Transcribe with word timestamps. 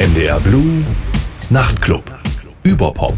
NDR 0.00 0.38
Blue 0.38 0.84
Nachtclub. 1.50 2.04
Überpop. 2.62 3.14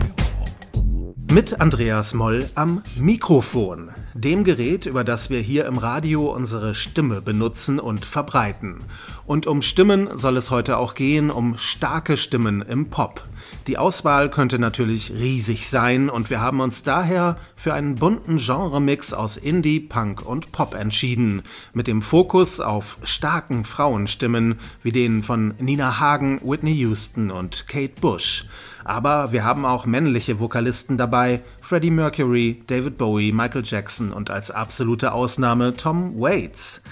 Mit 1.30 1.60
Andreas 1.60 2.14
Moll 2.14 2.48
am 2.54 2.82
Mikrofon, 2.98 3.90
dem 4.14 4.44
Gerät, 4.44 4.86
über 4.86 5.04
das 5.04 5.30
wir 5.30 5.40
hier 5.40 5.66
im 5.66 5.78
Radio 5.78 6.30
unsere 6.32 6.74
Stimme 6.74 7.20
benutzen 7.20 7.78
und 7.78 8.04
verbreiten. 8.04 8.78
Und 9.26 9.46
um 9.46 9.62
Stimmen 9.62 10.18
soll 10.18 10.36
es 10.36 10.50
heute 10.50 10.76
auch 10.76 10.94
gehen, 10.94 11.30
um 11.30 11.56
starke 11.56 12.16
Stimmen 12.16 12.62
im 12.62 12.90
Pop. 12.90 13.22
Die 13.66 13.78
Auswahl 13.78 14.30
könnte 14.30 14.58
natürlich 14.58 15.12
riesig 15.12 15.68
sein 15.68 16.10
und 16.10 16.30
wir 16.30 16.40
haben 16.40 16.60
uns 16.60 16.82
daher 16.82 17.36
für 17.56 17.74
einen 17.74 17.94
bunten 17.94 18.38
Genremix 18.38 19.12
aus 19.12 19.36
Indie, 19.36 19.80
Punk 19.80 20.26
und 20.26 20.50
Pop 20.52 20.74
entschieden, 20.74 21.42
mit 21.72 21.86
dem 21.86 22.02
Fokus 22.02 22.60
auf 22.60 22.98
starken 23.04 23.64
Frauenstimmen 23.64 24.58
wie 24.82 24.92
den 24.92 25.22
von 25.22 25.54
Nina 25.58 26.00
Hagen, 26.00 26.40
Whitney 26.42 26.72
Houston 26.72 27.30
und 27.30 27.66
Kate 27.68 28.00
Bush. 28.00 28.46
Aber 28.84 29.30
wir 29.32 29.44
haben 29.44 29.64
auch 29.64 29.86
männliche 29.86 30.40
Vokalisten 30.40 30.96
dabei, 30.96 31.42
Freddie 31.70 31.92
Mercury, 31.92 32.64
David 32.66 32.98
Bowie, 32.98 33.30
Michael 33.30 33.62
Jackson 33.64 34.12
und 34.12 34.28
als 34.28 34.50
absolute 34.50 35.12
Ausnahme 35.12 35.76
Tom 35.76 36.20
Waits. 36.20 36.82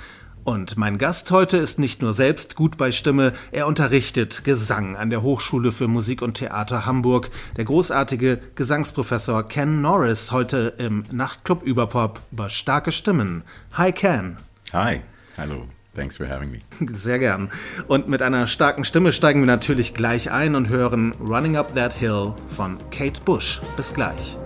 Und 0.45 0.77
mein 0.77 0.99
Gast 0.99 1.33
heute 1.33 1.57
ist 1.57 1.81
nicht 1.81 2.01
nur 2.01 2.13
selbst 2.13 2.55
gut 2.55 2.77
bei 2.77 2.93
Stimme, 2.93 3.33
er 3.51 3.67
unterrichtet 3.67 4.45
Gesang 4.45 4.97
an 4.97 5.11
der 5.11 5.23
Hochschule 5.23 5.73
für 5.73 5.89
Musik 5.89 6.23
und 6.23 6.35
Theater 6.35 6.87
Hamburg. 6.87 7.31
Der 7.57 7.65
großartige 7.65 8.39
Gesangsprofessor 8.55 9.49
Ken 9.49 9.81
Norris 9.83 10.31
heute 10.31 10.75
im 10.79 11.03
Nachtclub 11.11 11.65
Überpop 11.65 12.21
über 12.31 12.49
starke 12.49 12.93
Stimmen. 12.93 13.43
Hi 13.73 13.91
Ken. 13.91 14.37
Hi, 14.73 15.01
hallo. 15.37 15.67
Thanks 15.99 16.17
for 16.17 16.29
having 16.29 16.53
me. 16.53 16.61
Sehr 16.93 17.19
gern. 17.19 17.51
Und 17.89 18.09
mit 18.09 18.23
einer 18.23 18.47
starken 18.47 18.85
Stimme 18.85 19.11
steigen 19.11 19.41
wir 19.41 19.47
natürlich 19.47 19.95
gleich 19.95 20.31
ein 20.31 20.55
und 20.55 20.69
hören 20.69 21.13
Running 21.21 21.57
Up 21.57 21.75
That 21.75 21.93
Hill 21.93 22.35
von 22.55 22.79
Kate 22.91 23.21
Bush. 23.25 23.61
Bis 23.77 23.93
gleich. 23.93 24.37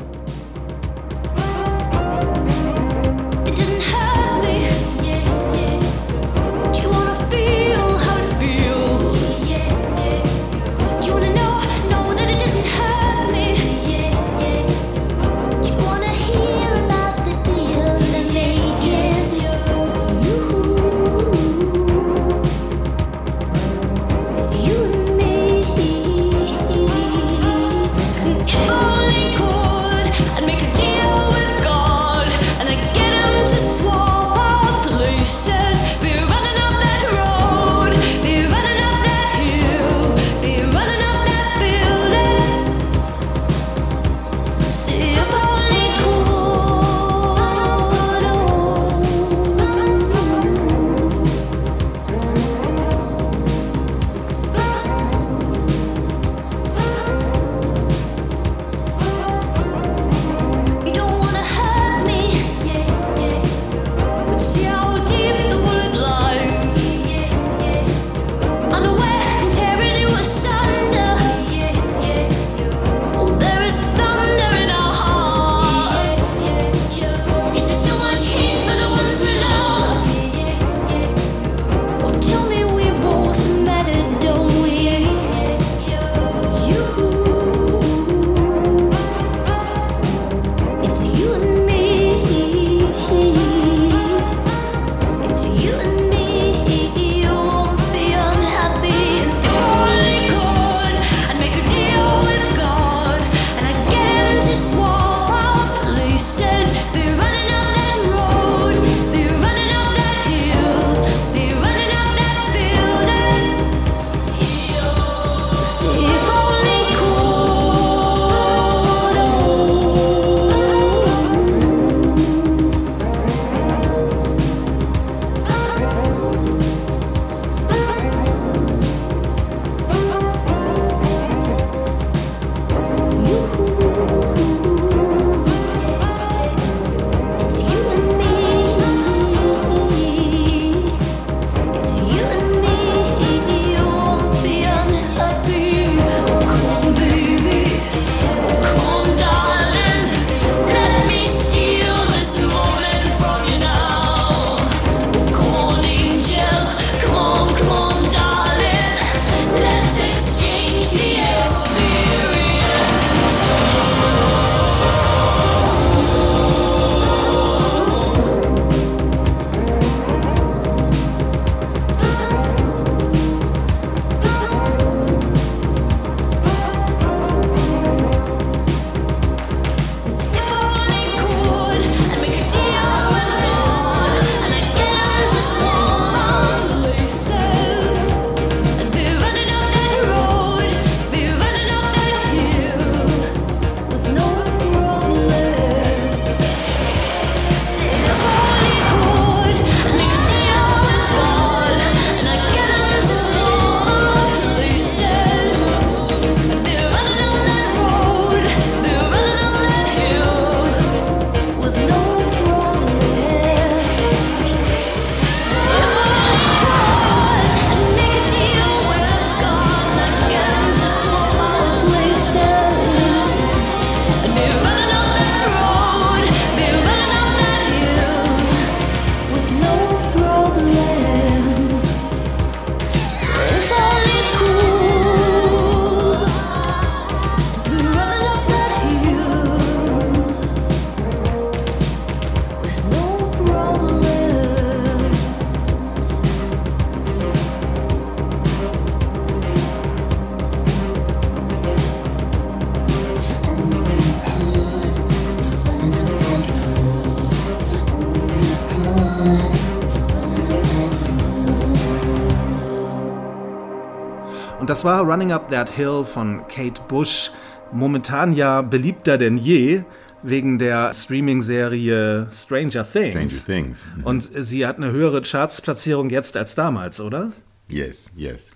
Und 264.62 264.70
das 264.70 264.84
war 264.84 265.02
Running 265.02 265.32
Up 265.32 265.50
That 265.50 265.70
Hill 265.70 266.04
von 266.04 266.46
Kate 266.46 266.80
Bush, 266.86 267.32
momentan 267.72 268.32
ja 268.32 268.62
beliebter 268.62 269.18
denn 269.18 269.36
je 269.36 269.82
wegen 270.22 270.60
der 270.60 270.94
Streaming-Serie 270.94 272.28
Stranger 272.30 272.86
Things. 272.88 273.42
Stranger 273.42 273.44
Things. 273.44 273.86
Mhm. 273.96 274.04
Und 274.04 274.30
sie 274.32 274.64
hat 274.64 274.76
eine 274.76 274.92
höhere 274.92 275.22
Chartsplatzierung 275.22 276.10
jetzt 276.10 276.36
als 276.36 276.54
damals, 276.54 277.00
oder? 277.00 277.32
Yes, 277.66 278.12
yes. 278.14 278.52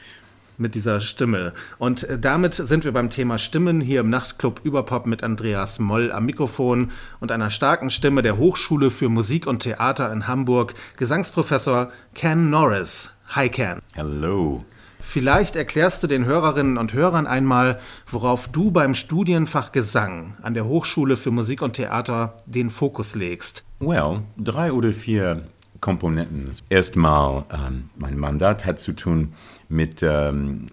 Mit 0.59 0.77
dieser 0.77 1.01
Stimme. 1.01 1.53
Und 1.79 2.05
äh, 2.05 2.21
damit 2.21 2.55
sind 2.55 2.85
wir 2.85 2.93
beim 2.93 3.11
Thema 3.11 3.37
Stimmen 3.37 3.81
hier 3.81 3.99
im 3.99 4.09
Nachtclub 4.09 4.61
Überpop 4.63 5.07
mit 5.07 5.25
Andreas 5.25 5.81
Moll 5.81 6.13
am 6.13 6.25
Mikrofon 6.25 6.93
und 7.19 7.33
einer 7.33 7.51
starken 7.51 7.91
Stimme 7.91 8.23
der 8.23 8.37
Hochschule 8.37 8.91
für 8.91 9.09
Musik 9.09 9.49
und 9.49 9.65
Theater 9.65 10.13
in 10.13 10.29
Hamburg, 10.29 10.75
Gesangsprofessor 10.99 11.91
Ken 12.15 12.49
Norris. 12.49 13.11
Hi 13.31 13.49
Ken. 13.49 13.81
Hello. 13.95 14.65
Vielleicht 15.09 15.55
erklärst 15.55 16.03
du 16.03 16.09
den 16.09 16.25
Hörerinnen 16.25 16.77
und 16.77 16.93
Hörern 16.93 17.29
einmal, 17.29 17.79
worauf 18.11 18.49
du 18.49 18.73
beim 18.73 18.97
Studienfach 18.97 19.71
Gesang 19.71 20.37
an 20.43 20.53
der 20.53 20.67
Hochschule 20.67 21.17
für 21.17 21.31
Musik 21.31 21.63
und 21.63 21.75
Theater 21.75 22.37
den 22.45 22.71
Fokus 22.71 23.15
legst. 23.15 23.65
Well, 23.79 24.23
drei 24.37 24.73
oder 24.73 24.93
vier 24.93 25.47
Komponenten. 25.81 26.51
Erstmal, 26.69 27.45
ähm, 27.53 27.89
mein 27.97 28.19
Mandat 28.19 28.67
hat 28.67 28.81
zu 28.81 28.95
tun 28.95 29.33
mit 29.69 30.03
ähm, 30.03 30.67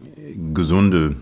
gesunde 0.53 1.15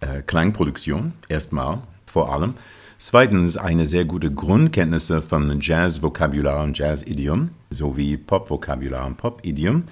äh, 0.00 0.20
Klangproduktion, 0.20 1.14
erstmal, 1.28 1.78
vor 2.04 2.30
allem. 2.30 2.54
Zweitens, 2.98 3.56
eine 3.56 3.86
sehr 3.86 4.04
gute 4.04 4.30
Grundkenntnisse 4.30 5.22
von 5.22 5.60
Jazz-Vokabular 5.60 6.62
und 6.62 6.76
Jazz-Idiom 6.78 7.50
sowie 7.70 8.18
Pop-Vokabular 8.18 9.06
und 9.06 9.16
Pop-Idiom 9.16 9.84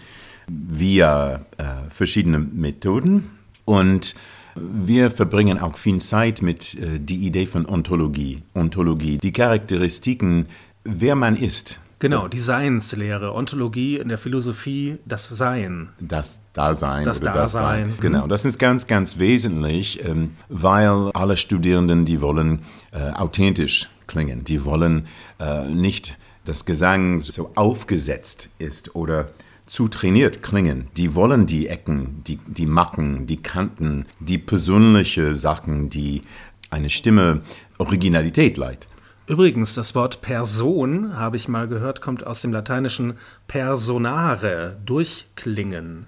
via 0.49 1.47
äh, 1.59 1.65
verschiedene 1.91 2.39
Methoden 2.39 3.31
und 3.65 4.15
wir 4.55 5.11
verbringen 5.11 5.59
auch 5.59 5.79
viel 5.79 6.01
Zeit 6.01 6.43
mit 6.43 6.75
äh, 6.75 6.99
die 6.99 7.27
Idee 7.27 7.47
von 7.47 7.67
Ontologie. 7.67 8.43
Ontologie, 8.55 9.19
die 9.19 9.33
Charakteristiken, 9.33 10.47
wer 10.85 11.15
man 11.15 11.37
ist. 11.37 11.81
Genau, 12.03 12.27
die 12.27 12.41
Seinslehre, 12.41 13.33
Ontologie 13.33 13.97
in 13.97 14.09
der 14.09 14.19
Philosophie, 14.19 14.99
das 15.07 15.29
Sein. 15.29 15.91
Das 16.01 16.41
Dasein. 16.53 17.05
Das 17.05 17.21
Dasein. 17.21 17.35
Das 17.35 17.53
Sein. 17.53 17.95
Genau, 18.01 18.27
das 18.27 18.45
ist 18.45 18.59
ganz, 18.59 18.89
ganz 18.89 19.19
wesentlich, 19.19 20.05
ähm, 20.05 20.33
weil 20.49 21.13
alle 21.15 21.37
Studierenden, 21.37 22.05
die 22.05 22.21
wollen 22.21 22.63
äh, 22.91 23.13
authentisch 23.13 23.89
klingen. 24.09 24.43
Die 24.43 24.65
wollen 24.65 25.07
äh, 25.39 25.69
nicht, 25.69 26.19
dass 26.45 26.65
Gesang 26.65 27.21
so 27.21 27.53
aufgesetzt 27.55 28.51
ist 28.59 28.97
oder 28.97 29.29
zu 29.73 29.89
trainiert 29.89 30.43
klingen. 30.43 30.85
Die 30.99 31.15
wollen 31.15 31.47
die 31.47 31.67
Ecken, 31.67 32.23
die, 32.27 32.37
die 32.37 32.67
Macken, 32.67 33.27
die 33.27 33.39
Kanten, 33.39 34.05
die 34.21 34.37
persönliche 34.37 35.35
Sachen, 35.35 35.89
die 35.89 36.21
eine 36.69 36.91
Stimme 36.91 37.41
Originalität 37.79 38.59
leiht. 38.59 38.87
Übrigens, 39.27 39.75
das 39.75 39.95
Wort 39.95 40.21
Person, 40.21 41.17
habe 41.17 41.37
ich 41.39 41.49
mal 41.49 41.69
gehört, 41.69 42.03
kommt 42.03 42.27
aus 42.27 42.43
dem 42.43 42.53
lateinischen 42.53 43.15
personare, 43.49 44.77
durchklingen. 44.85 46.05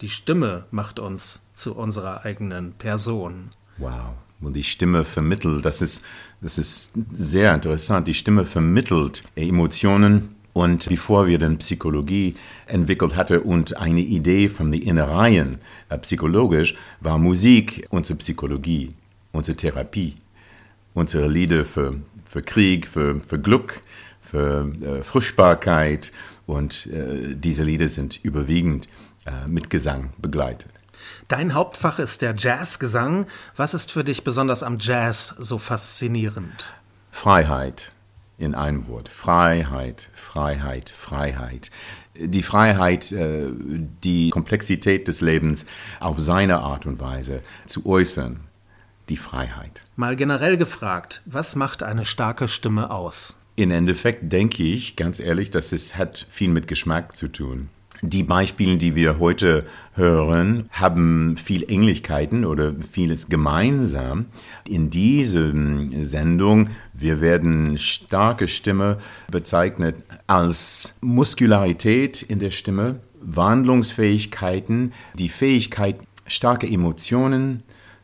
Die 0.00 0.08
Stimme 0.08 0.64
macht 0.72 0.98
uns 0.98 1.40
zu 1.54 1.76
unserer 1.76 2.24
eigenen 2.24 2.72
Person. 2.72 3.50
Wow. 3.78 4.14
Und 4.40 4.56
die 4.56 4.64
Stimme 4.64 5.04
vermittelt, 5.04 5.64
das 5.64 5.82
ist, 5.82 6.02
das 6.40 6.58
ist 6.58 6.90
sehr 7.12 7.54
interessant, 7.54 8.08
die 8.08 8.14
Stimme 8.14 8.44
vermittelt 8.44 9.22
Emotionen, 9.36 10.34
und 10.54 10.88
bevor 10.88 11.26
wir 11.26 11.38
dann 11.38 11.58
Psychologie 11.58 12.36
entwickelt 12.66 13.16
hatten 13.16 13.40
und 13.40 13.76
eine 13.76 14.00
Idee 14.00 14.48
von 14.48 14.70
den 14.70 14.82
Innereien 14.82 15.58
äh, 15.90 15.98
psychologisch, 15.98 16.74
war 17.00 17.18
Musik 17.18 17.86
unsere 17.90 18.18
Psychologie, 18.18 18.92
unsere 19.32 19.56
Therapie, 19.56 20.14
unsere 20.94 21.28
Lieder 21.28 21.64
für, 21.64 21.96
für 22.24 22.40
Krieg, 22.40 22.86
für, 22.86 23.20
für 23.20 23.40
Glück, 23.40 23.82
für 24.20 24.72
äh, 24.80 25.02
Fruchtbarkeit. 25.02 26.12
Und 26.46 26.86
äh, 26.86 27.34
diese 27.34 27.64
Lieder 27.64 27.88
sind 27.88 28.24
überwiegend 28.24 28.88
äh, 29.26 29.48
mit 29.48 29.70
Gesang 29.70 30.12
begleitet. 30.18 30.70
Dein 31.26 31.54
Hauptfach 31.54 31.98
ist 31.98 32.22
der 32.22 32.34
Jazzgesang. 32.36 33.26
Was 33.56 33.74
ist 33.74 33.90
für 33.90 34.04
dich 34.04 34.22
besonders 34.22 34.62
am 34.62 34.78
Jazz 34.78 35.34
so 35.38 35.58
faszinierend? 35.58 36.72
Freiheit 37.10 37.93
in 38.38 38.54
einem 38.54 38.88
Wort. 38.88 39.08
Freiheit, 39.08 40.10
Freiheit, 40.14 40.90
Freiheit. 40.90 41.70
Die 42.14 42.42
Freiheit, 42.42 43.10
äh, 43.12 43.48
die 44.02 44.30
Komplexität 44.30 45.08
des 45.08 45.20
Lebens 45.20 45.66
auf 46.00 46.20
seine 46.20 46.58
Art 46.60 46.86
und 46.86 47.00
Weise 47.00 47.40
zu 47.66 47.86
äußern. 47.86 48.40
Die 49.08 49.16
Freiheit. 49.16 49.84
Mal 49.96 50.16
generell 50.16 50.56
gefragt, 50.56 51.22
was 51.26 51.56
macht 51.56 51.82
eine 51.82 52.04
starke 52.04 52.48
Stimme 52.48 52.90
aus? 52.90 53.36
In 53.56 53.70
Endeffekt 53.70 54.32
denke 54.32 54.62
ich, 54.62 54.96
ganz 54.96 55.20
ehrlich, 55.20 55.50
dass 55.50 55.72
es 55.72 55.96
hat 55.96 56.26
viel 56.28 56.50
mit 56.50 56.66
Geschmack 56.66 57.16
zu 57.16 57.28
tun. 57.28 57.68
Die 58.06 58.22
Beispiele, 58.22 58.76
die 58.76 58.94
wir 58.94 59.18
heute 59.18 59.64
hören, 59.94 60.68
haben 60.72 61.38
viel 61.38 61.64
Ähnlichkeiten 61.70 62.44
oder 62.44 62.74
vieles 62.92 63.28
gemeinsam. 63.28 64.26
In 64.68 64.90
dieser 64.90 65.52
Sendung, 66.02 66.68
wir 66.92 67.22
werden 67.22 67.78
starke 67.78 68.46
Stimme 68.46 68.98
bezeichnet 69.30 70.02
als 70.26 70.94
Muskularität 71.00 72.20
in 72.20 72.40
der 72.40 72.50
Stimme, 72.50 73.00
Wandlungsfähigkeiten, 73.22 74.92
die 75.14 75.30
Fähigkeit, 75.30 75.96
starke 76.26 76.66
Emotionen 76.66 77.62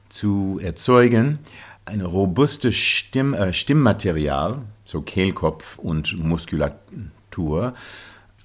zu 0.08 0.58
erzeugen, 0.62 1.40
eine 1.84 2.06
robuste 2.06 2.72
Stimm, 2.72 3.34
äh, 3.34 3.52
Stimmmaterial, 3.52 4.62
so 4.86 5.02
Kehlkopf 5.02 5.78
und 5.78 6.18
Muskulatur, 6.18 7.74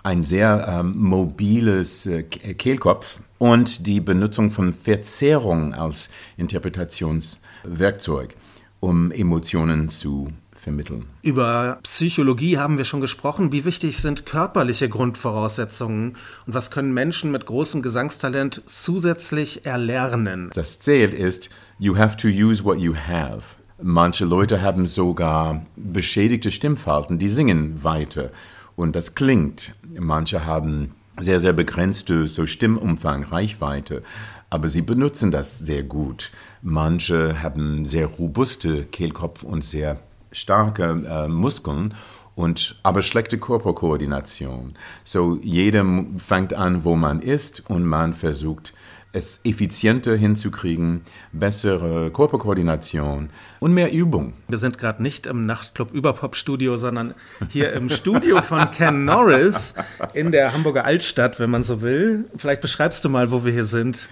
ein 0.06 0.22
sehr 0.22 0.68
ähm, 0.68 0.96
mobiles 0.98 2.06
äh, 2.06 2.24
Kehlkopf 2.24 3.22
und 3.40 3.88
die 3.88 4.00
Benutzung 4.00 4.52
von 4.52 4.72
Verzerrung 4.72 5.74
als 5.74 6.10
Interpretationswerkzeug, 6.38 8.36
um 8.80 9.12
Emotionen 9.12 9.90
zu 9.90 10.32
vermitteln. 10.56 11.06
Über 11.24 11.80
Psychologie 11.84 12.60
haben 12.60 12.78
wir 12.78 12.86
schon 12.86 13.02
gesprochen. 13.02 13.52
Wie 13.52 13.66
wichtig 13.66 13.98
sind 13.98 14.28
körperliche 14.28 14.90
Grundvoraussetzungen 14.90 16.18
und 16.46 16.54
was 16.54 16.70
können 16.70 16.94
Menschen 16.94 17.32
mit 17.32 17.48
großem 17.48 17.82
Gesangstalent 17.82 18.62
zusätzlich 18.68 19.66
erlernen? 19.66 20.52
Das 20.54 20.80
Ziel 20.80 21.10
ist, 21.10 21.50
you 21.80 21.98
have 21.98 22.16
to 22.18 22.28
use 22.28 22.64
what 22.64 22.78
you 22.78 22.94
have. 22.96 23.42
Manche 23.82 24.24
Leute 24.24 24.62
haben 24.62 24.86
sogar 24.86 25.66
beschädigte 25.76 26.52
Stimmfalten, 26.52 27.18
die 27.18 27.28
singen 27.28 27.84
weiter 27.84 28.30
und 28.76 28.96
das 28.96 29.16
klingt. 29.16 29.76
Manche 30.00 30.46
haben 30.46 30.94
sehr, 31.18 31.40
sehr 31.40 31.54
begrenzte 31.54 32.28
so 32.28 32.46
Stimmumfang, 32.46 33.24
Reichweite, 33.24 34.04
aber 34.50 34.70
sie 34.70 34.82
benutzen 34.82 35.32
das 35.32 35.60
sehr 35.60 35.84
gut. 35.84 36.32
Manche 36.62 37.42
haben 37.42 37.86
sehr 37.86 38.06
robuste 38.06 38.86
Kehlkopf 38.86 39.44
und 39.44 39.66
sehr 39.66 40.00
starke 40.32 41.04
äh, 41.08 41.28
Muskeln 41.28 41.94
und 42.36 42.78
aber 42.84 43.02
schlechte 43.02 43.38
Körperkoordination. 43.38 44.76
So 45.04 45.40
jeder 45.42 45.86
fängt 46.18 46.54
an, 46.54 46.84
wo 46.84 46.96
man 46.96 47.22
ist 47.22 47.70
und 47.70 47.86
man 47.86 48.14
versucht 48.14 48.74
es 49.16 49.40
effizienter 49.46 50.18
hinzukriegen, 50.18 51.02
bessere 51.32 52.12
Körperkoordination 52.12 53.30
und 53.62 53.74
mehr 53.74 53.92
Übung. 53.94 54.34
Wir 54.50 54.58
sind 54.58 54.78
gerade 54.78 55.02
nicht 55.02 55.26
im 55.26 55.46
Nachtclub 55.46 55.94
Überpop 55.94 56.36
Studio, 56.36 56.76
sondern 56.76 57.16
hier 57.50 57.72
im 57.72 57.90
Studio 57.90 58.42
von 58.42 58.70
Ken 58.72 59.06
Norris 59.06 59.74
in 60.14 60.34
der 60.34 60.52
Hamburger 60.52 60.84
Altstadt, 60.84 61.40
wenn 61.40 61.50
man 61.50 61.64
so 61.64 61.82
will. 61.82 62.26
Vielleicht 62.36 62.60
beschreibst 62.60 63.06
du 63.06 63.10
mal, 63.10 63.32
wo 63.32 63.46
wir 63.46 63.54
hier 63.54 63.64
sind. 63.64 64.10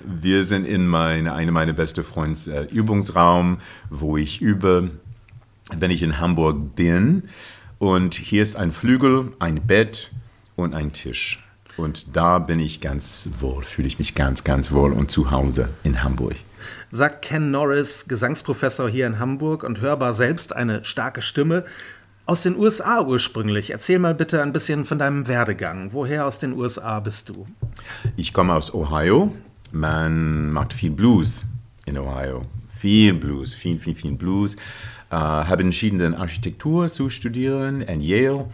Wir 0.00 0.44
sind 0.44 0.66
in 0.66 0.86
meine, 0.86 1.32
eine 1.32 1.50
meiner 1.50 1.72
besten 1.72 2.04
Freunds 2.04 2.46
äh, 2.46 2.64
Übungsraum, 2.70 3.58
wo 3.88 4.18
ich 4.18 4.42
übe, 4.42 4.90
wenn 5.74 5.90
ich 5.90 6.02
in 6.02 6.20
Hamburg 6.20 6.76
bin. 6.76 7.22
Und 7.78 8.14
hier 8.14 8.42
ist 8.42 8.56
ein 8.56 8.70
Flügel, 8.70 9.32
ein 9.38 9.66
Bett 9.66 10.10
und 10.56 10.74
ein 10.74 10.92
Tisch. 10.92 11.41
Und 11.76 12.16
da 12.16 12.38
bin 12.38 12.58
ich 12.58 12.80
ganz 12.80 13.28
wohl, 13.40 13.62
fühle 13.62 13.88
ich 13.88 13.98
mich 13.98 14.14
ganz, 14.14 14.44
ganz 14.44 14.72
wohl 14.72 14.92
und 14.92 15.10
zu 15.10 15.30
Hause 15.30 15.70
in 15.84 16.02
Hamburg. 16.02 16.36
Sagt 16.90 17.22
Ken 17.22 17.50
Norris, 17.50 18.04
Gesangsprofessor 18.08 18.88
hier 18.88 19.06
in 19.06 19.18
Hamburg 19.18 19.64
und 19.64 19.80
hörbar 19.80 20.14
selbst 20.14 20.54
eine 20.54 20.84
starke 20.84 21.22
Stimme. 21.22 21.64
Aus 22.24 22.42
den 22.42 22.56
USA 22.56 23.00
ursprünglich. 23.00 23.70
Erzähl 23.70 23.98
mal 23.98 24.14
bitte 24.14 24.42
ein 24.42 24.52
bisschen 24.52 24.84
von 24.84 24.98
deinem 24.98 25.26
Werdegang. 25.26 25.92
Woher 25.92 26.26
aus 26.26 26.38
den 26.38 26.52
USA 26.52 27.00
bist 27.00 27.30
du? 27.30 27.46
Ich 28.16 28.32
komme 28.32 28.54
aus 28.54 28.72
Ohio. 28.72 29.34
Man 29.72 30.52
macht 30.52 30.72
viel 30.72 30.90
Blues 30.90 31.44
in 31.84 31.98
Ohio. 31.98 32.46
Viel 32.78 33.14
Blues, 33.14 33.54
viel, 33.54 33.78
viel, 33.78 33.94
viel 33.94 34.12
Blues. 34.12 34.54
Äh, 35.10 35.16
habe 35.16 35.62
entschieden, 35.62 36.14
Architektur 36.14 36.92
zu 36.92 37.10
studieren 37.10 37.80
in 37.82 38.00
Yale 38.00 38.46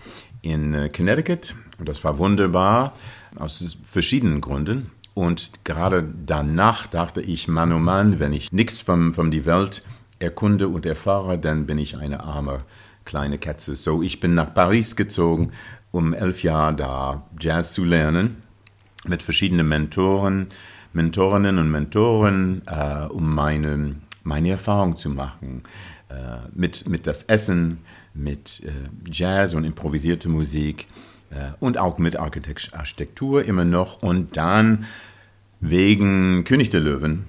in 0.42 0.75
äh, 0.75 0.88
Connecticut. 0.88 1.54
Und 1.78 1.88
das 1.88 2.02
war 2.04 2.18
wunderbar 2.18 2.94
aus 3.37 3.78
verschiedenen 3.85 4.40
Gründen. 4.40 4.90
Und 5.14 5.64
gerade 5.64 6.08
danach 6.26 6.87
dachte 6.87 7.20
ich, 7.20 7.49
Mann, 7.49 7.73
oh 7.73 7.78
Mann, 7.78 8.20
wenn 8.20 8.32
ich 8.32 8.52
nichts 8.52 8.80
von, 8.80 9.14
von 9.14 9.30
die 9.30 9.47
Welt 9.47 9.82
erkunde 10.18 10.68
und 10.68 10.87
erfahre, 10.87 11.38
dann 11.38 11.66
bin 11.66 11.78
ich 11.78 11.99
eine 11.99 12.23
arme 12.23 12.58
kleine 13.04 13.38
Katze. 13.38 13.75
So, 13.75 14.02
ich 14.02 14.20
bin 14.20 14.35
nach 14.35 14.54
Paris 14.54 14.94
gezogen, 14.94 15.52
um 15.90 16.12
elf 16.12 16.42
Jahre 16.42 16.76
da 16.76 17.26
Jazz 17.40 17.73
zu 17.73 17.85
lernen, 17.85 18.42
mit 19.06 19.23
verschiedenen 19.23 19.68
Mentoren, 19.68 20.49
Mentorinnen 20.92 21.58
und 21.58 21.70
Mentoren, 21.70 22.62
äh, 22.66 23.06
um 23.06 23.35
meine, 23.35 23.97
meine 24.25 24.50
Erfahrung 24.50 24.97
zu 24.97 25.11
machen. 25.11 25.62
Äh, 26.08 26.49
mit, 26.54 26.88
mit 26.88 27.06
das 27.06 27.25
Essen, 27.25 27.78
mit 28.14 28.62
äh, 28.64 28.70
Jazz 29.11 29.54
und 29.54 29.64
improvisierte 29.64 30.28
Musik 30.28 30.87
und 31.61 31.78
auch 31.78 31.99
mit 31.99 32.18
Architektur 32.18 33.44
immer 33.44 33.64
noch. 33.64 34.02
Und 34.02 34.37
dann 34.37 34.87
wegen 35.61 36.44
König 36.44 36.70
der 36.70 36.80
Löwen 36.80 37.25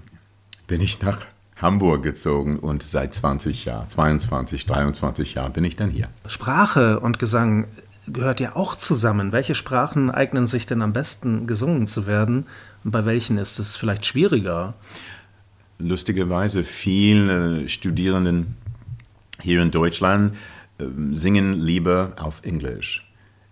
bin 0.68 0.82
ich 0.82 1.02
nach 1.02 1.26
Hamburg 1.56 2.04
gezogen 2.04 2.58
und 2.58 2.84
seit 2.84 3.14
20 3.14 3.66
Jahren, 3.66 3.88
22, 3.90 4.66
23 4.66 5.34
Jahren 5.34 5.52
bin 5.52 5.64
ich 5.64 5.76
dann 5.76 5.90
hier. 5.90 6.08
Sprache 6.26 7.00
und 7.00 7.20
Gesang 7.20 7.68
gehört 8.08 8.40
ja 8.40 8.56
auch 8.56 8.76
zusammen. 8.76 9.32
Welche 9.32 9.56
Sprachen 9.56 10.10
eignen 10.10 10.48
sich 10.48 10.66
denn 10.66 10.82
am 10.82 10.94
besten 10.94 11.48
gesungen 11.48 11.88
zu 11.88 12.08
werden 12.08 12.46
und 12.84 12.92
bei 12.92 13.06
welchen 13.06 13.38
ist 13.38 13.60
es 13.60 13.76
vielleicht 13.76 14.06
schwieriger? 14.06 14.74
Lustigerweise 15.80 16.64
viele 16.64 17.68
Studierenden 17.68 18.56
hier 19.42 19.62
in 19.62 19.72
Deutschland 19.72 20.36
äh, 20.78 20.86
singen 21.12 21.54
lieber 21.54 22.14
auf 22.18 22.44
Englisch 22.44 23.09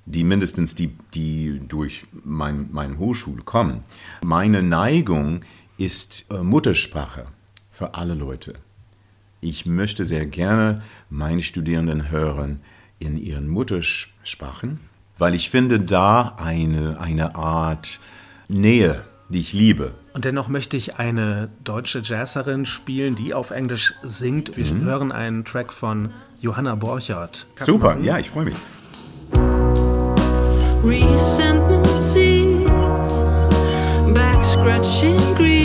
die 0.07 0.23
mindestens 0.23 0.73
die, 0.73 0.95
die 1.13 1.59
durch 1.67 2.05
mein, 2.23 2.69
meine 2.71 2.97
Hochschule 2.97 3.43
kommen. 3.43 3.83
Meine 4.23 4.63
Neigung 4.63 5.41
ist 5.77 6.25
äh, 6.31 6.41
Muttersprache 6.41 7.25
für 7.69 7.93
alle 7.93 8.13
Leute. 8.13 8.53
Ich 9.41 9.65
möchte 9.65 10.05
sehr 10.05 10.25
gerne 10.25 10.81
meine 11.09 11.43
Studierenden 11.43 12.09
hören 12.09 12.61
in 12.99 13.17
ihren 13.17 13.47
Muttersprachen, 13.49 14.79
weil 15.19 15.35
ich 15.35 15.49
finde 15.49 15.81
da 15.81 16.35
eine, 16.37 16.99
eine 16.99 17.35
Art 17.35 17.99
Nähe, 18.47 19.03
die 19.29 19.41
ich 19.41 19.51
liebe. 19.51 19.93
Und 20.13 20.23
dennoch 20.23 20.47
möchte 20.47 20.77
ich 20.77 20.95
eine 20.95 21.49
deutsche 21.65 21.99
Jazzerin 21.99 22.65
spielen, 22.65 23.15
die 23.15 23.33
auf 23.33 23.51
Englisch 23.51 23.93
singt. 24.03 24.55
Wir 24.55 24.65
mhm. 24.65 24.83
hören 24.85 25.11
einen 25.11 25.43
Track 25.43 25.73
von 25.73 26.11
Johanna 26.39 26.75
Borchardt. 26.75 27.45
Super, 27.57 27.99
ja, 27.99 28.17
ich 28.17 28.29
freue 28.29 28.45
mich. 28.45 28.55
Resentment 30.83 31.85
seeds, 31.87 33.21
back 34.13 34.43
scratching 34.45 35.17
greed. 35.35 35.56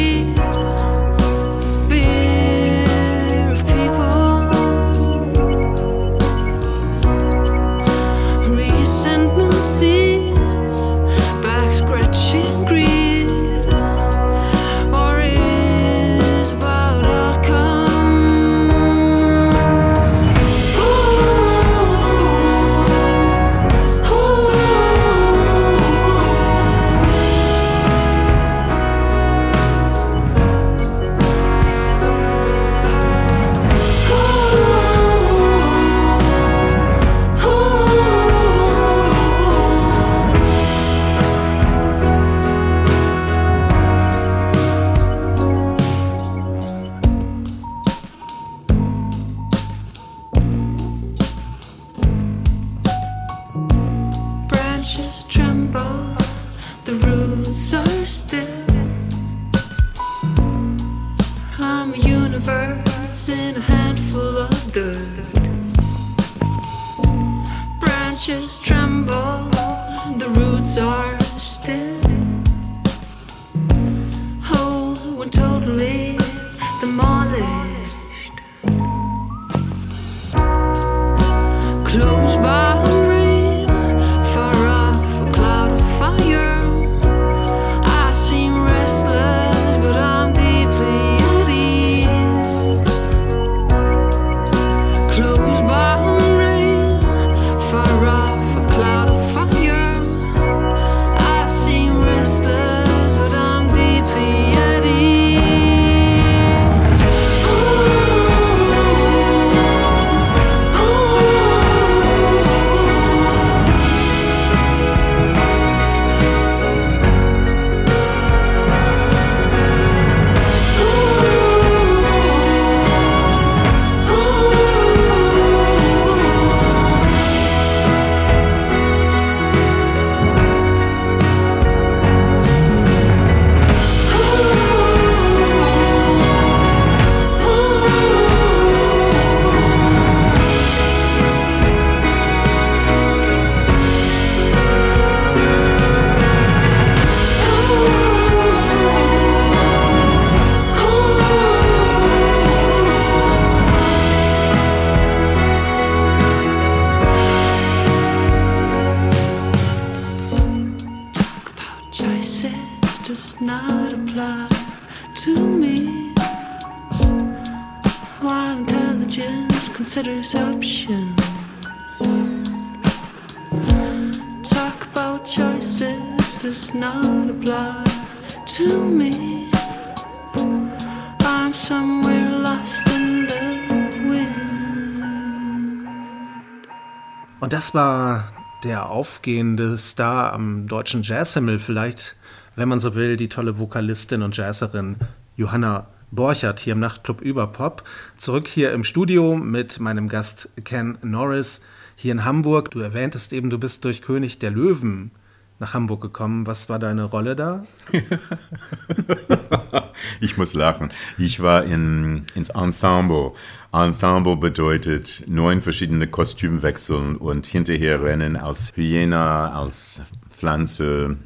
Das 187.72 187.80
war 187.80 188.32
der 188.64 188.90
aufgehende 188.90 189.78
Star 189.78 190.34
am 190.34 190.66
deutschen 190.66 191.02
Jazzhimmel, 191.02 191.58
vielleicht, 191.58 192.16
wenn 192.54 192.68
man 192.68 192.80
so 192.80 192.94
will, 192.96 193.16
die 193.16 193.30
tolle 193.30 193.58
Vokalistin 193.58 194.20
und 194.20 194.36
Jazzerin 194.36 194.96
Johanna 195.36 195.86
Borchert 196.10 196.60
hier 196.60 196.74
im 196.74 196.80
Nachtclub 196.80 197.22
Überpop. 197.22 197.82
Zurück 198.18 198.46
hier 198.46 198.72
im 198.72 198.84
Studio 198.84 199.36
mit 199.36 199.80
meinem 199.80 200.10
Gast 200.10 200.50
Ken 200.64 200.98
Norris 201.00 201.62
hier 201.96 202.12
in 202.12 202.26
Hamburg. 202.26 202.70
Du 202.72 202.80
erwähntest 202.80 203.32
eben, 203.32 203.48
du 203.48 203.58
bist 203.58 203.86
durch 203.86 204.02
König 204.02 204.38
der 204.38 204.50
Löwen 204.50 205.10
nach 205.58 205.72
Hamburg 205.72 206.02
gekommen. 206.02 206.46
Was 206.46 206.68
war 206.68 206.78
deine 206.78 207.04
Rolle 207.04 207.36
da? 207.36 207.64
ich 210.20 210.36
muss 210.36 210.52
lachen. 210.52 210.92
Ich 211.16 211.40
war 211.40 211.64
in, 211.64 212.24
ins 212.34 212.50
Ensemble. 212.50 213.32
Ensemble 213.72 214.36
bedeutet 214.36 215.24
neun 215.26 215.62
verschiedene 215.62 216.06
Kostümwechseln 216.06 217.16
und 217.16 217.46
hinterher 217.46 218.02
rennen 218.02 218.36
als 218.36 218.70
Hyäne, 218.76 219.18
als 219.18 220.02
Pflanze, 220.28 221.16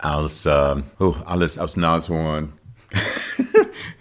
als 0.00 0.46
äh, 0.46 0.76
oh, 0.98 1.14
alles 1.24 1.58
aus 1.58 1.76
Nashorn. 1.76 2.52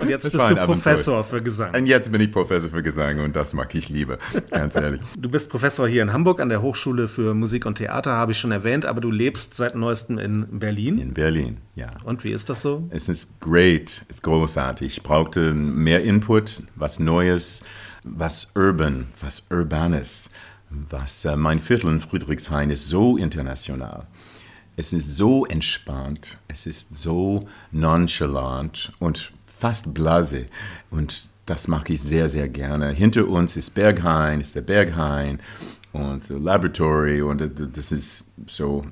Und 0.00 0.08
jetzt 0.08 0.26
Das 0.26 0.32
bist 0.32 0.50
du. 0.50 0.56
Professor 0.66 1.24
für 1.24 1.42
Gesang. 1.42 1.74
Und 1.74 1.86
jetzt 1.86 2.10
bin 2.12 2.20
ich 2.20 2.32
Professor 2.32 2.70
für 2.70 2.82
Gesang 2.82 3.20
und 3.20 3.34
das 3.34 3.52
mag 3.54 3.74
ich 3.74 3.88
lieber, 3.88 4.18
ganz 4.50 4.76
ehrlich. 4.76 5.00
Du 5.18 5.30
bist 5.30 5.50
Professor 5.50 5.88
hier 5.88 6.02
in 6.02 6.12
Hamburg 6.12 6.40
an 6.40 6.48
der 6.48 6.62
Hochschule 6.62 7.08
für 7.08 7.34
Musik 7.34 7.66
und 7.66 7.76
Theater, 7.76 8.12
habe 8.12 8.32
ich 8.32 8.38
schon 8.38 8.52
erwähnt, 8.52 8.86
aber 8.86 9.00
du 9.00 9.10
lebst 9.10 9.54
seit 9.54 9.74
neuestem 9.74 10.18
in 10.18 10.58
Berlin. 10.58 10.98
In 10.98 11.14
Berlin, 11.14 11.58
ja. 11.74 11.90
Und 12.04 12.24
wie 12.24 12.30
ist 12.30 12.48
das 12.48 12.62
so? 12.62 12.86
Es 12.90 13.08
ist 13.08 13.40
great, 13.40 14.04
es 14.08 14.16
ist 14.16 14.22
großartig. 14.22 14.98
Ich 14.98 15.02
brauchte 15.02 15.52
mehr 15.52 16.02
Input, 16.02 16.62
was 16.76 16.98
Neues, 17.00 17.62
was 18.04 18.52
urban, 18.54 19.08
was 19.20 19.46
urbanes. 19.50 20.30
Was 20.70 21.24
äh, 21.24 21.36
mein 21.36 21.58
Viertel 21.58 21.90
in 21.90 22.00
Friedrichshain 22.00 22.70
ist 22.70 22.88
so 22.88 23.16
international. 23.16 24.06
Es 24.76 24.92
ist 24.92 25.16
so 25.16 25.44
entspannt, 25.44 26.38
es 26.46 26.64
ist 26.64 26.96
so 26.96 27.48
nonchalant 27.72 28.92
und 28.98 29.32
fast 29.60 29.94
blase. 29.94 30.46
Und 30.90 31.28
das 31.46 31.68
mag 31.68 31.90
ich 31.90 32.00
sehr, 32.00 32.28
sehr 32.28 32.48
gerne. 32.48 32.90
Hinter 32.90 33.28
uns 33.28 33.56
ist 33.56 33.74
Berghain, 33.74 34.40
ist 34.40 34.54
der 34.54 34.62
Berghain 34.62 35.40
und 35.92 36.24
the 36.24 36.34
Laboratory 36.34 37.22
und 37.22 37.42
das 37.76 37.92
ist 37.92 38.24
so 38.46 38.84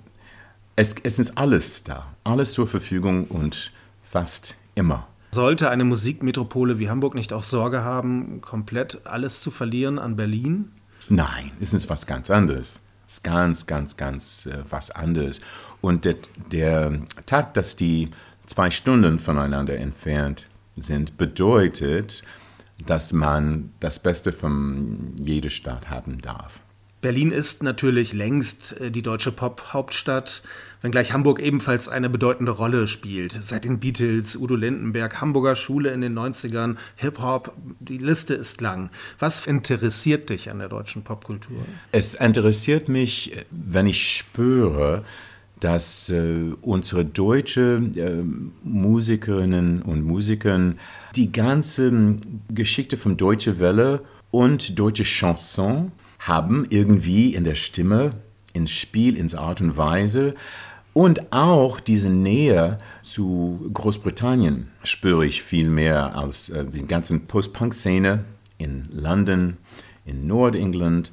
es, 0.78 0.94
es 1.02 1.18
ist 1.18 1.36
alles 1.36 1.82
da, 1.82 2.06
alles 2.22 2.52
zur 2.52 2.68
Verfügung 2.68 3.24
und 3.24 3.72
fast 4.00 4.56
immer. 4.76 5.08
Sollte 5.32 5.70
eine 5.70 5.82
Musikmetropole 5.82 6.78
wie 6.78 6.88
Hamburg 6.88 7.16
nicht 7.16 7.32
auch 7.32 7.42
Sorge 7.42 7.82
haben, 7.82 8.40
komplett 8.42 9.00
alles 9.04 9.42
zu 9.42 9.50
verlieren 9.50 9.98
an 9.98 10.14
Berlin? 10.14 10.70
Nein, 11.08 11.50
es 11.60 11.74
ist 11.74 11.90
was 11.90 12.06
ganz 12.06 12.30
anderes. 12.30 12.80
Es 13.04 13.14
ist 13.14 13.24
ganz, 13.24 13.66
ganz, 13.66 13.96
ganz 13.96 14.46
äh, 14.46 14.58
was 14.70 14.92
anderes. 14.92 15.40
Und 15.80 16.04
der, 16.04 16.14
der 16.52 17.00
Tag, 17.26 17.54
dass 17.54 17.74
die 17.74 18.10
zwei 18.46 18.70
Stunden 18.70 19.18
voneinander 19.18 19.76
entfernt 19.76 20.46
sind, 20.80 21.16
bedeutet, 21.16 22.22
dass 22.86 23.12
man 23.12 23.70
das 23.80 23.98
Beste 23.98 24.32
von 24.32 25.14
jeder 25.18 25.50
Stadt 25.50 25.90
haben 25.90 26.20
darf. 26.20 26.60
Berlin 27.00 27.30
ist 27.30 27.62
natürlich 27.62 28.12
längst 28.12 28.80
äh, 28.80 28.90
die 28.90 29.02
deutsche 29.02 29.30
Pop-Hauptstadt, 29.30 30.42
wenngleich 30.82 31.12
Hamburg 31.12 31.38
ebenfalls 31.38 31.88
eine 31.88 32.10
bedeutende 32.10 32.50
Rolle 32.50 32.88
spielt. 32.88 33.38
Seit 33.40 33.64
den 33.64 33.78
Beatles, 33.78 34.34
Udo 34.34 34.56
Lindenberg, 34.56 35.20
Hamburger 35.20 35.54
Schule 35.54 35.92
in 35.92 36.00
den 36.00 36.18
90ern, 36.18 36.76
Hip-Hop, 36.96 37.52
die 37.78 37.98
Liste 37.98 38.34
ist 38.34 38.60
lang. 38.60 38.90
Was 39.20 39.46
interessiert 39.46 40.28
dich 40.30 40.50
an 40.50 40.58
der 40.58 40.68
deutschen 40.68 41.04
Popkultur? 41.04 41.64
Es 41.92 42.14
interessiert 42.14 42.88
mich, 42.88 43.32
wenn 43.50 43.86
ich 43.86 44.16
spüre, 44.16 45.04
dass 45.60 46.10
äh, 46.10 46.52
unsere 46.60 47.04
deutsche 47.04 47.80
äh, 47.96 48.22
Musikerinnen 48.64 49.82
und 49.82 50.02
Musiker 50.04 50.74
die 51.16 51.32
ganze 51.32 52.16
Geschichte 52.48 52.96
von 52.96 53.16
Deutsche 53.16 53.60
Welle 53.60 54.02
und 54.30 54.78
deutsche 54.78 55.04
Chanson 55.04 55.92
haben 56.18 56.66
irgendwie 56.70 57.34
in 57.34 57.44
der 57.44 57.54
Stimme, 57.54 58.12
ins 58.52 58.70
Spiel, 58.70 59.16
ins 59.16 59.34
Art 59.34 59.60
und 59.60 59.76
Weise 59.76 60.34
und 60.98 61.32
auch 61.32 61.78
diese 61.78 62.10
Nähe 62.10 62.78
zu 63.02 63.70
Großbritannien 63.72 64.68
spüre 64.82 65.24
ich 65.24 65.42
viel 65.42 65.70
mehr 65.70 66.16
als 66.16 66.50
äh, 66.50 66.64
die 66.64 66.86
ganzen 66.86 67.26
Post-Punk-Szene 67.26 68.24
in 68.58 68.88
London, 68.90 69.58
in 70.04 70.26
Nordengland. 70.26 71.12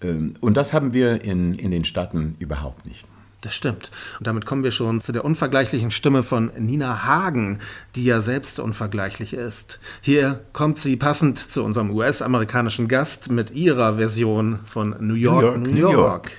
Ähm, 0.00 0.32
und 0.40 0.56
das 0.56 0.72
haben 0.72 0.94
wir 0.94 1.22
in, 1.22 1.52
in 1.54 1.70
den 1.70 1.84
Staaten 1.84 2.36
überhaupt 2.38 2.86
nicht. 2.86 3.06
Das 3.40 3.54
stimmt. 3.54 3.92
Und 4.18 4.26
damit 4.26 4.46
kommen 4.46 4.64
wir 4.64 4.72
schon 4.72 5.00
zu 5.00 5.12
der 5.12 5.24
unvergleichlichen 5.24 5.92
Stimme 5.92 6.24
von 6.24 6.50
Nina 6.58 7.04
Hagen, 7.04 7.60
die 7.94 8.02
ja 8.02 8.20
selbst 8.20 8.58
unvergleichlich 8.58 9.32
ist. 9.32 9.78
Hier 10.00 10.40
kommt 10.52 10.78
sie 10.80 10.96
passend 10.96 11.38
zu 11.38 11.62
unserem 11.62 11.90
US-amerikanischen 11.90 12.88
Gast 12.88 13.30
mit 13.30 13.52
ihrer 13.52 13.94
Version 13.94 14.58
von 14.68 14.96
New 14.98 15.14
York, 15.14 15.42
York, 15.42 15.58
New 15.58 15.70
New 15.70 15.90
York. 15.90 16.32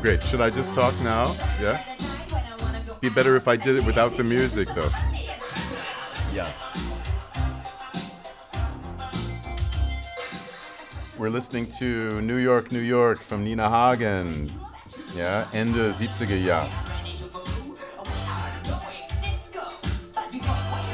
Great. 0.00 0.22
Should 0.22 0.40
I 0.40 0.50
just 0.50 0.72
talk 0.72 0.98
now? 1.00 1.34
Yeah? 1.60 1.82
Be 3.00 3.10
better 3.10 3.36
if 3.36 3.46
I 3.48 3.56
did 3.56 3.76
it 3.76 3.84
without 3.84 4.16
the 4.16 4.24
music, 4.24 4.68
though. 4.68 4.88
Yeah. 6.32 6.50
We're 11.18 11.28
listening 11.28 11.66
to 11.78 12.20
New 12.22 12.36
York, 12.36 12.72
New 12.72 12.80
York 12.80 13.22
from 13.22 13.44
Nina 13.44 13.68
Hagen. 13.68 14.50
Yeah, 15.14 15.46
Ende 15.52 15.92
70er 15.92 16.44
Jahr. 16.44 16.68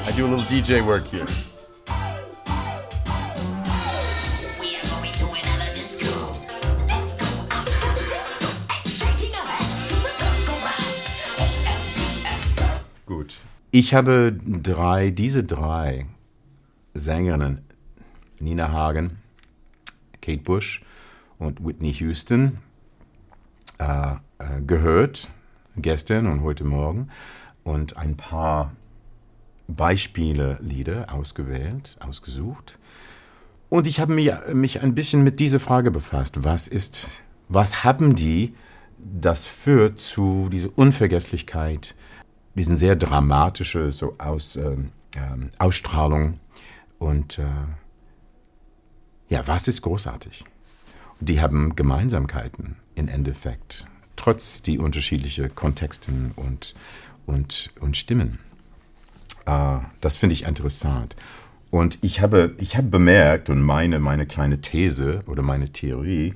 I 0.05 0.13
do 0.17 0.27
a 0.27 0.29
little 0.29 0.45
DJ 0.47 0.85
work 0.85 1.05
here. 1.05 1.46
Ich 13.79 13.93
habe 13.93 14.35
drei, 14.43 15.11
diese 15.11 15.45
drei 15.45 16.07
Sängerinnen, 16.95 17.61
Nina 18.41 18.73
Hagen, 18.73 19.19
Kate 20.23 20.41
Bush 20.41 20.81
und 21.39 21.63
Whitney 21.63 21.93
Houston, 21.93 22.57
äh, 23.77 24.13
äh, 24.13 24.63
gehört 24.67 25.29
gestern 25.77 26.27
und 26.27 26.41
heute 26.41 26.65
Morgen 26.65 27.11
und 27.65 27.99
ein 27.99 28.17
paar 28.17 28.73
Beispiele 29.69 30.59
Lieder 30.63 31.13
ausgewählt, 31.13 31.97
ausgesucht. 32.01 32.79
Und 33.69 33.87
ich 33.87 34.01
habe 34.01 34.15
mich, 34.15 34.33
mich 34.55 34.81
ein 34.81 34.95
bisschen 34.95 35.23
mit 35.23 35.39
dieser 35.39 35.61
Frage 35.61 35.91
befasst. 35.91 36.45
Was 36.45 36.67
ist, 36.67 37.23
was 37.51 37.85
haben 37.85 38.15
die, 38.15 38.55
das 38.97 39.45
führt 39.45 39.99
zu 39.99 40.49
dieser 40.51 40.71
Unvergesslichkeit, 40.79 41.95
diesen 42.57 42.77
sehr 42.77 42.97
dramatische 42.97 43.93
so 43.93 44.15
aus, 44.19 44.57
ähm, 44.57 44.91
ähm, 45.15 45.51
Ausstrahlung 45.59 46.41
und 46.99 47.39
äh, 47.39 47.45
ja, 49.29 49.47
was 49.47 49.69
ist 49.69 49.83
großartig? 49.83 50.45
Und 51.21 51.29
die 51.29 51.41
haben 51.41 51.77
Gemeinsamkeiten 51.77 52.77
im 52.95 53.09
Endeffekt, 53.09 53.87
trotz 54.17 54.63
die 54.63 54.79
unterschiedlichen 54.79 55.55
Kontexten 55.55 56.33
und, 56.37 56.75
und, 57.27 57.71
und 57.81 57.97
Stimmen. 57.97 58.39
Äh, 59.47 59.79
das 60.01 60.17
finde 60.17 60.35
ich 60.35 60.45
interessant. 60.45 61.17
Und 61.71 61.99
ich 62.03 62.21
habe, 62.21 62.55
ich 62.59 62.77
habe 62.77 62.87
bemerkt, 62.87 63.51
und 63.51 63.61
meine, 63.61 63.99
meine 63.99 64.27
kleine 64.27 64.61
These 64.61 65.23
oder 65.27 65.43
meine 65.43 65.71
Theorie 65.71 66.35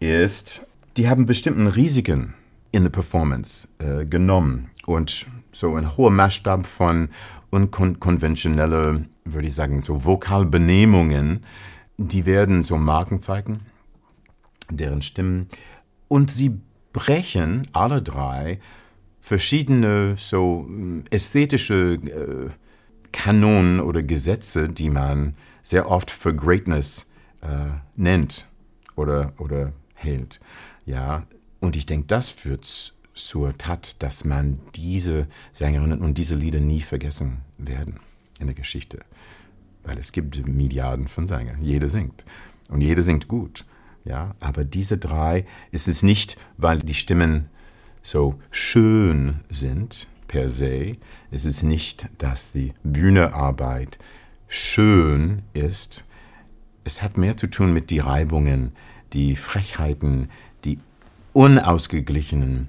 ist, 0.00 0.66
die 0.96 1.08
haben 1.08 1.26
bestimmten 1.26 1.66
Risiken 1.66 2.34
in 2.72 2.82
the 2.82 2.88
performance 2.88 3.68
äh, 3.78 4.06
genommen 4.06 4.70
und 4.86 5.26
so 5.52 5.76
ein 5.76 5.96
hoher 5.96 6.10
Maßstab 6.10 6.66
von 6.66 7.10
unkonventionelle, 7.50 9.04
würde 9.24 9.46
ich 9.46 9.54
sagen, 9.54 9.82
so 9.82 10.04
Vokalbenehmungen, 10.04 11.44
die 11.98 12.26
werden 12.26 12.62
so 12.62 12.76
Marken 12.76 13.20
zeigen, 13.20 13.60
deren 14.70 15.02
Stimmen 15.02 15.48
und 16.08 16.30
sie 16.30 16.58
brechen 16.92 17.68
alle 17.72 18.02
drei 18.02 18.58
verschiedene 19.20 20.16
so 20.18 20.66
mm, 20.68 21.04
ästhetische 21.10 21.94
äh, 21.94 22.50
Kanonen 23.12 23.80
oder 23.80 24.02
Gesetze, 24.02 24.68
die 24.68 24.90
man 24.90 25.34
sehr 25.62 25.90
oft 25.90 26.10
für 26.10 26.34
Greatness 26.34 27.06
äh, 27.42 27.70
nennt 27.94 28.48
oder, 28.96 29.32
oder 29.38 29.72
hält. 29.94 30.40
Ja, 30.84 31.24
und 31.60 31.76
ich 31.76 31.86
denke, 31.86 32.06
das 32.08 32.30
führt 32.30 32.94
zur 33.14 33.56
Tat, 33.56 34.02
dass 34.02 34.24
man 34.24 34.60
diese 34.74 35.26
Sängerinnen 35.52 36.00
und 36.00 36.18
diese 36.18 36.34
Lieder 36.34 36.60
nie 36.60 36.80
vergessen 36.80 37.38
werden 37.58 38.00
in 38.40 38.46
der 38.46 38.54
Geschichte. 38.54 39.00
Weil 39.84 39.98
es 39.98 40.12
gibt 40.12 40.46
Milliarden 40.46 41.08
von 41.08 41.26
Sängern. 41.26 41.60
Jeder 41.62 41.88
singt. 41.88 42.24
Und 42.70 42.80
jeder 42.80 43.02
singt 43.02 43.28
gut. 43.28 43.64
Ja, 44.04 44.34
aber 44.40 44.64
diese 44.64 44.98
drei 44.98 45.44
ist 45.70 45.88
es 45.88 46.02
nicht, 46.02 46.36
weil 46.56 46.78
die 46.78 46.94
Stimmen 46.94 47.48
so 48.02 48.34
schön 48.50 49.40
sind 49.48 50.08
per 50.26 50.48
se. 50.48 50.96
Es 51.30 51.44
ist 51.44 51.62
nicht, 51.62 52.08
dass 52.18 52.52
die 52.52 52.72
Bühnearbeit 52.82 53.98
schön 54.48 55.42
ist. 55.52 56.04
Es 56.84 57.02
hat 57.02 57.16
mehr 57.16 57.36
zu 57.36 57.46
tun 57.46 57.72
mit 57.72 57.90
die 57.90 58.00
Reibungen, 58.00 58.72
die 59.12 59.36
Frechheiten, 59.36 60.30
die 60.64 60.78
unausgeglichenen, 61.32 62.68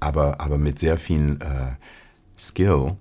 aber, 0.00 0.40
aber 0.40 0.58
mit 0.58 0.78
sehr 0.78 0.98
viel 0.98 1.38
äh, 1.40 1.74
Skill 2.38 2.96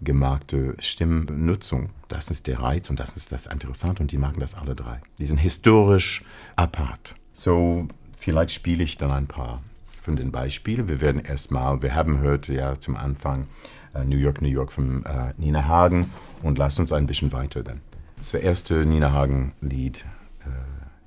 gemachte 0.00 0.74
Stimmnutzung. 0.78 1.90
Das 2.08 2.30
ist 2.30 2.46
der 2.46 2.60
Reiz 2.60 2.90
und 2.90 2.98
das 2.98 3.16
ist 3.16 3.32
das 3.32 3.46
Interessante 3.46 4.02
und 4.02 4.12
die 4.12 4.18
machen 4.18 4.40
das 4.40 4.54
alle 4.54 4.74
drei. 4.74 5.00
Die 5.18 5.26
sind 5.26 5.38
historisch 5.38 6.24
apart. 6.56 7.14
So, 7.32 7.86
vielleicht 8.18 8.52
spiele 8.52 8.82
ich 8.82 8.98
dann 8.98 9.10
ein 9.10 9.26
paar 9.26 9.62
von 10.00 10.16
den 10.16 10.32
Beispielen. 10.32 10.88
Wir 10.88 11.00
werden 11.00 11.22
erstmal, 11.22 11.82
wir 11.82 11.94
haben 11.94 12.22
heute 12.22 12.54
ja 12.54 12.78
zum 12.78 12.96
Anfang 12.96 13.46
äh, 13.94 14.04
New 14.04 14.16
York, 14.16 14.40
New 14.40 14.48
York 14.48 14.72
von 14.72 15.04
äh, 15.04 15.34
Nina 15.36 15.66
Hagen 15.66 16.10
und 16.42 16.58
lasst 16.58 16.80
uns 16.80 16.92
ein 16.92 17.06
bisschen 17.06 17.32
weiter 17.32 17.62
dann. 17.62 17.80
Das 18.16 18.34
war 18.34 18.40
erste 18.40 18.84
Nina 18.86 19.12
Hagen-Lied, 19.12 20.04
äh, 20.46 20.50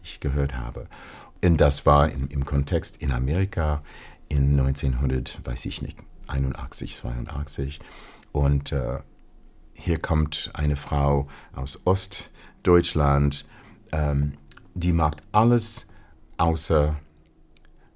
ich 0.04 0.20
gehört 0.20 0.58
habe. 0.58 0.88
Und 1.44 1.58
das 1.58 1.86
war 1.86 2.10
in, 2.10 2.28
im 2.28 2.46
Kontext 2.46 2.98
in 2.98 3.12
Amerika 3.12 3.82
in 4.34 4.60
1900, 4.60 5.40
weiß 5.44 5.66
ich 5.66 5.82
nicht, 5.82 6.04
81, 6.28 6.96
82. 6.96 7.80
Und 8.32 8.72
äh, 8.72 9.00
hier 9.74 10.00
kommt 10.00 10.52
eine 10.54 10.76
Frau 10.76 11.28
aus 11.54 11.82
Ostdeutschland, 11.86 13.48
ähm, 13.92 14.34
die 14.74 14.92
macht 14.92 15.22
alles 15.32 15.86
außer 16.38 17.00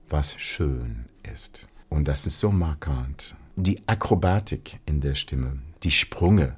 was 0.10 0.40
schön 0.40 1.06
ist. 1.24 1.68
Und 1.90 2.08
das 2.08 2.26
ist 2.26 2.40
so 2.40 2.52
markant. 2.52 3.36
Die 3.56 3.82
Akrobatik 3.88 4.80
in 4.86 5.02
der 5.02 5.16
Stimme, 5.16 5.60
die 5.84 5.92
Sprünge 5.92 6.56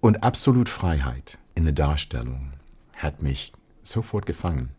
und 0.00 0.24
absolut 0.24 0.68
Freiheit 0.68 1.38
in 1.54 1.64
der 1.64 1.72
Darstellung 1.72 2.52
hat 2.96 3.22
mich 3.22 3.52
sofort 3.82 4.26
gefangen. 4.26 4.70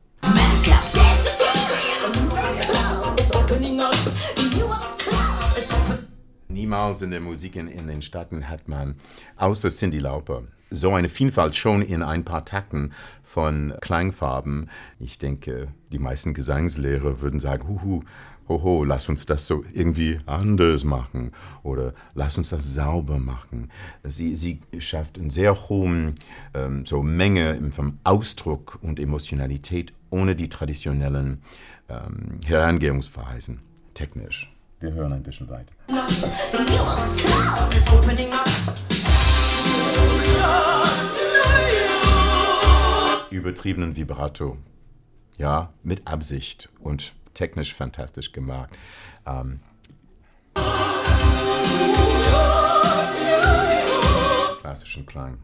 Niemals 6.47 7.01
in 7.01 7.11
der 7.11 7.21
Musik 7.21 7.55
in, 7.55 7.67
in 7.67 7.87
den 7.87 8.01
Staaten 8.01 8.49
hat 8.49 8.67
man, 8.67 8.95
außer 9.37 9.69
Cindy 9.69 9.99
Lauper, 9.99 10.43
so 10.69 10.93
eine 10.93 11.09
Vielfalt 11.09 11.55
schon 11.55 11.81
in 11.81 12.01
ein 12.01 12.25
paar 12.25 12.45
Takten 12.45 12.93
von 13.21 13.73
Klangfarben. 13.81 14.69
Ich 14.99 15.19
denke, 15.19 15.67
die 15.91 15.99
meisten 15.99 16.33
Gesangslehrer 16.33 17.21
würden 17.21 17.39
sagen, 17.39 17.67
huhu, 17.67 18.03
hoho, 18.47 18.83
lass 18.83 19.07
uns 19.09 19.25
das 19.25 19.47
so 19.47 19.63
irgendwie 19.73 20.17
anders 20.25 20.83
machen 20.83 21.31
oder 21.63 21.93
lass 22.13 22.37
uns 22.37 22.49
das 22.49 22.73
sauber 22.73 23.19
machen. 23.19 23.69
Sie, 24.03 24.35
sie 24.35 24.59
schafft 24.79 25.19
eine 25.19 25.31
sehr 25.31 25.55
hohe 25.55 26.13
ähm, 26.53 26.85
so 26.85 27.03
Menge 27.03 27.59
vom 27.71 27.99
Ausdruck 28.03 28.79
und 28.81 28.99
Emotionalität 28.99 29.93
ohne 30.09 30.35
die 30.35 30.49
traditionellen 30.49 31.41
ähm, 31.89 32.39
Herangehungsweisen, 32.45 33.59
technisch. 33.93 34.51
Wir 34.79 34.93
hören 34.93 35.13
ein 35.13 35.23
bisschen 35.23 35.47
weiter. 35.49 35.71
Übertriebenen 43.29 43.95
Vibrato. 43.95 44.57
Ja, 45.37 45.73
mit 45.83 46.07
Absicht 46.07 46.69
und 46.79 47.13
technisch 47.33 47.73
fantastisch 47.73 48.31
gemacht. 48.31 48.69
Ähm, 49.25 49.59
klassischen 54.61 55.05
Klang. 55.05 55.37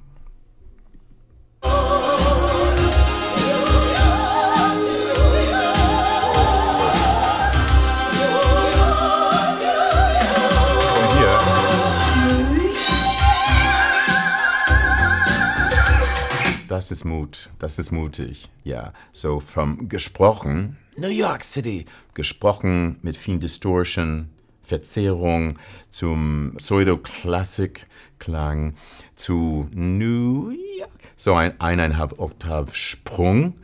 Das 16.80 16.92
ist 16.92 17.04
Mut, 17.04 17.50
das 17.60 17.78
ist 17.78 17.92
mutig, 17.92 18.50
ja. 18.64 18.94
So 19.12 19.42
vom 19.42 19.90
gesprochen, 19.90 20.78
New 20.96 21.10
York 21.10 21.44
City, 21.44 21.86
gesprochen 22.14 23.00
mit 23.02 23.18
viel 23.18 23.38
Distortion, 23.38 24.30
Verzerrung, 24.64 25.60
zum 25.90 26.54
Pseudo-Klassik-Klang, 26.56 28.76
zu 29.18 29.68
New 29.74 30.52
York, 30.52 30.90
so 31.18 31.34
ein 31.34 31.60
eineinhalb 31.60 32.18
Oktav 32.18 32.74
Sprung 32.74 33.56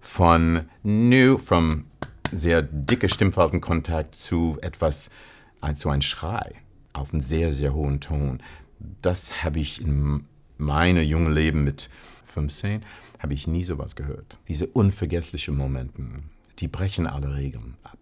von 0.00 0.62
New, 0.82 1.38
vom 1.38 1.84
sehr 2.32 2.62
dicke 2.62 3.08
Stimmfaltenkontakt 3.08 4.16
zu 4.16 4.58
etwas, 4.60 5.10
zu 5.74 5.88
ein 5.88 6.02
Schrei 6.02 6.56
auf 6.94 7.12
einen 7.12 7.22
sehr, 7.22 7.52
sehr 7.52 7.74
hohen 7.74 8.00
Ton. 8.00 8.42
Das 9.02 9.44
habe 9.44 9.60
ich 9.60 9.80
in 9.80 10.24
meinem 10.58 11.04
jungen 11.04 11.32
Leben 11.32 11.62
mit 11.62 11.90
15, 12.36 12.82
habe 13.18 13.32
ich 13.32 13.46
nie 13.46 13.64
sowas 13.64 13.96
gehört. 13.96 14.36
Diese 14.46 14.66
unvergesslichen 14.66 15.56
Momente, 15.56 16.02
die 16.58 16.68
brechen 16.68 17.06
alle 17.06 17.34
Regeln 17.34 17.76
ab. 17.82 17.98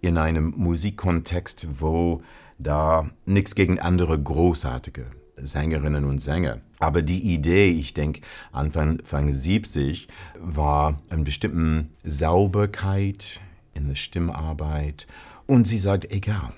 In 0.00 0.16
einem 0.16 0.54
Musikkontext, 0.56 1.66
wo 1.80 2.22
da 2.58 3.10
nichts 3.26 3.56
gegen 3.56 3.80
andere 3.80 4.16
großartige 4.20 5.06
Sängerinnen 5.36 6.04
und 6.04 6.22
Sänger. 6.22 6.60
Aber 6.78 7.02
die 7.02 7.34
Idee, 7.34 7.66
ich 7.66 7.94
denke, 7.94 8.20
Anfang, 8.52 9.00
Anfang 9.00 9.32
70 9.32 10.06
war 10.38 11.00
eine 11.10 11.24
bestimmte 11.24 11.88
Sauberkeit 12.04 13.40
in 13.74 13.88
der 13.88 13.96
Stimmarbeit. 13.96 15.08
Und 15.48 15.66
sie 15.66 15.78
sagt, 15.78 16.12
egal, 16.12 16.52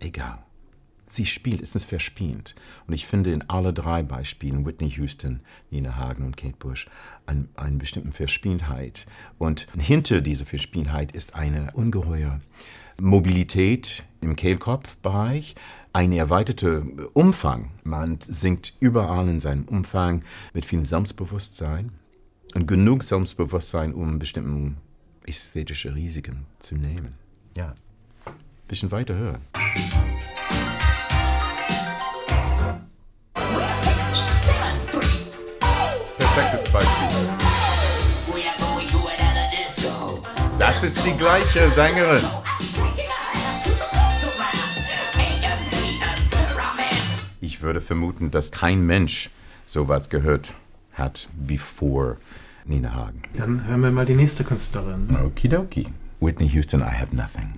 egal. 0.00 0.45
Sie 1.08 1.26
spielt, 1.26 1.60
es 1.60 1.74
ist 1.76 1.84
verspielt. 1.84 2.54
Und 2.86 2.94
ich 2.94 3.06
finde 3.06 3.32
in 3.32 3.48
alle 3.48 3.72
drei 3.72 4.02
Beispielen, 4.02 4.66
Whitney 4.66 4.88
Houston, 4.96 5.40
Nina 5.70 5.96
Hagen 5.96 6.24
und 6.24 6.36
Kate 6.36 6.56
Bush, 6.58 6.88
an, 7.26 7.48
eine 7.54 7.76
bestimmte 7.76 8.12
Verspieltheit. 8.12 9.06
Und 9.38 9.66
hinter 9.78 10.20
dieser 10.20 10.44
Verspieltheit 10.44 11.12
ist 11.12 11.34
eine 11.34 11.70
ungeheure 11.72 12.40
Mobilität 13.00 14.04
im 14.20 14.36
Kehlkopfbereich, 14.36 15.54
ein 15.92 16.12
erweiterter 16.12 16.82
Umfang. 17.12 17.70
Man 17.84 18.18
singt 18.20 18.74
überall 18.80 19.28
in 19.28 19.40
seinem 19.40 19.64
Umfang 19.64 20.24
mit 20.54 20.64
viel 20.64 20.84
Selbstbewusstsein 20.84 21.92
und 22.54 22.66
genug 22.66 23.02
Selbstbewusstsein, 23.02 23.94
um 23.94 24.18
bestimmte 24.18 24.76
ästhetische 25.26 25.94
Risiken 25.94 26.46
zu 26.58 26.74
nehmen. 26.74 27.14
Ja, 27.54 27.74
bisschen 28.68 28.90
weiter 28.90 29.14
hören. 29.14 29.42
Das 40.76 40.84
ist 40.84 41.06
die 41.06 41.16
gleiche 41.16 41.70
Sängerin. 41.70 42.22
Ich 47.40 47.62
würde 47.62 47.80
vermuten, 47.80 48.30
dass 48.30 48.52
kein 48.52 48.84
Mensch 48.84 49.30
sowas 49.64 50.10
gehört 50.10 50.52
hat 50.92 51.30
bevor 51.34 52.18
Nina 52.66 52.92
Hagen. 52.92 53.22
Dann 53.38 53.66
hören 53.66 53.80
wir 53.80 53.90
mal 53.90 54.04
die 54.04 54.16
nächste 54.16 54.44
Künstlerin. 54.44 55.16
Okidoki. 55.24 55.86
Whitney 56.20 56.50
Houston, 56.50 56.82
I 56.82 56.92
have 57.00 57.16
nothing. 57.16 57.54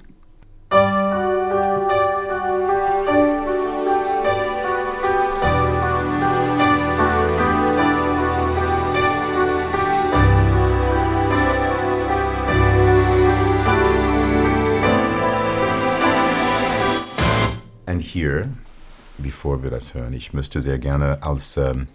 Bevor 19.18 19.62
wir 19.62 19.70
das 19.70 19.94
hören. 19.94 20.12
Ich 20.12 20.32
müsste 20.32 20.60
sehr 20.60 20.78
gerne 20.78 21.22
als, 21.22 21.56
ähm, 21.56 21.88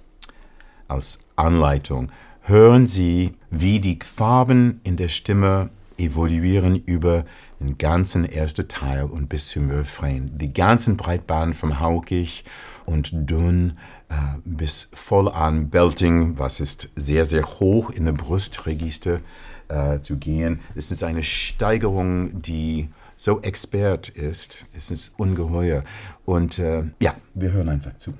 als 0.88 1.20
Anleitung 1.36 2.12
hören 2.42 2.88
Sie, 2.88 3.36
wie 3.50 3.80
die 3.80 4.00
Farben 4.04 4.82
in 4.84 4.98
der 4.98 5.08
Stimme 5.10 5.70
evoluieren 5.98 6.76
über 6.76 7.26
den 7.60 7.78
ganzen 7.78 8.26
ersten 8.26 8.68
Teil 8.68 9.06
und 9.06 9.30
bis 9.30 9.48
zum 9.48 9.70
Refrain. 9.70 10.38
Die 10.38 10.52
ganzen 10.52 10.98
Breitbahnen 10.98 11.54
vom 11.54 11.80
Haukig 11.80 12.44
und 12.86 13.12
dünn 13.14 13.78
äh, 14.10 14.16
bis 14.44 14.90
voll 14.94 15.30
an 15.30 15.70
Belting, 15.70 16.38
was 16.38 16.60
ist 16.60 16.90
sehr, 16.96 17.26
sehr 17.26 17.44
hoch 17.44 17.90
in 17.90 18.06
der 18.06 18.14
Brustregister 18.14 19.22
äh, 19.70 20.00
zu 20.02 20.18
gehen. 20.18 20.60
Es 20.76 20.92
ist 20.92 21.04
eine 21.04 21.24
Steigerung, 21.24 22.42
die 22.42 22.90
so 23.24 23.40
expert 23.42 24.10
ist. 24.10 24.66
Es 24.76 24.92
ist 24.92 25.14
ungeheuer. 25.18 25.86
Und 26.26 26.60
äh, 26.60 26.84
ja, 27.00 27.16
wir 27.34 27.54
hören 27.54 27.70
einfach 27.70 27.98
zu. 27.98 28.14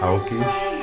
My 0.00 0.75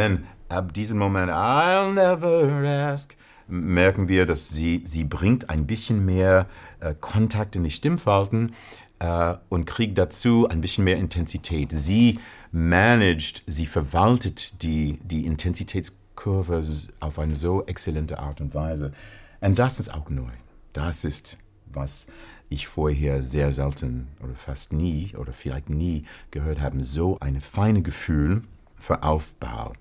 Then, 0.00 0.24
ab 0.48 0.72
diesem 0.72 0.96
Moment, 0.96 1.30
I'll 1.30 1.92
never 1.92 2.64
ask, 2.64 3.14
merken 3.48 4.08
wir, 4.08 4.24
dass 4.24 4.48
sie, 4.48 4.82
sie 4.86 5.04
bringt 5.04 5.50
ein 5.50 5.66
bisschen 5.66 6.06
mehr 6.06 6.46
äh, 6.80 6.94
Kontakt 6.98 7.54
in 7.54 7.64
die 7.64 7.70
Stimmfalten 7.70 8.54
äh, 8.98 9.34
und 9.50 9.66
kriegt 9.66 9.98
dazu 9.98 10.48
ein 10.48 10.62
bisschen 10.62 10.84
mehr 10.84 10.96
Intensität. 10.96 11.72
Sie 11.72 12.18
managt, 12.50 13.44
sie 13.46 13.66
verwaltet 13.66 14.62
die, 14.62 14.98
die 15.02 15.26
Intensitätskurve 15.26 16.64
auf 17.00 17.18
eine 17.18 17.34
so 17.34 17.66
exzellente 17.66 18.20
Art 18.20 18.40
und 18.40 18.54
Weise. 18.54 18.92
Und 19.42 19.58
das 19.58 19.80
ist 19.80 19.92
auch 19.92 20.08
neu. 20.08 20.32
Das 20.72 21.04
ist, 21.04 21.36
was 21.66 22.06
ich 22.48 22.68
vorher 22.68 23.22
sehr 23.22 23.52
selten 23.52 24.08
oder 24.24 24.34
fast 24.34 24.72
nie 24.72 25.12
oder 25.14 25.34
vielleicht 25.34 25.68
nie 25.68 26.04
gehört 26.30 26.62
habe. 26.62 26.82
So 26.84 27.18
ein 27.20 27.38
feines 27.42 27.84
Gefühl 27.84 28.44
für 28.80 29.02
Aufbau. 29.02 29.72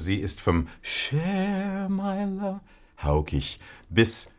Sie 0.00 0.16
ist 0.16 0.40
vom 0.40 0.68
Share 0.82 1.88
my 1.88 2.24
love 2.24 2.60
haukig 3.02 3.58
bis 3.88 4.30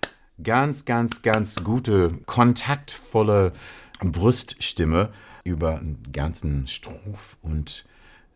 ganz, 0.41 0.86
ganz, 0.86 1.21
ganz 1.21 1.63
gute, 1.63 2.19
kontaktvolle 2.26 3.54
Bruststimme 4.00 5.12
über 5.43 5.80
einen 5.80 6.02
ganzen 6.12 6.67
Stroph 6.67 7.38
und 7.41 7.86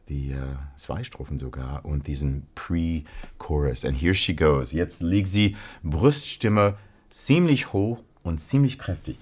die 0.10 0.32
äh, 0.32 0.56
zwei 0.76 1.04
Strophen 1.04 1.40
sogar 1.40 1.84
und 1.84 2.06
diesen 2.06 2.46
Pre-Chorus. 2.54 3.86
And 3.86 4.00
here 4.00 4.14
she 4.14 4.36
goes. 4.36 4.72
Jetzt 4.72 5.02
liegt 5.02 5.30
sie 5.30 5.56
Bruststimme 5.82 6.78
ziemlich 7.10 7.74
hoch 7.74 8.04
und 8.22 8.40
ziemlich 8.40 8.78
kräftig. 8.78 9.18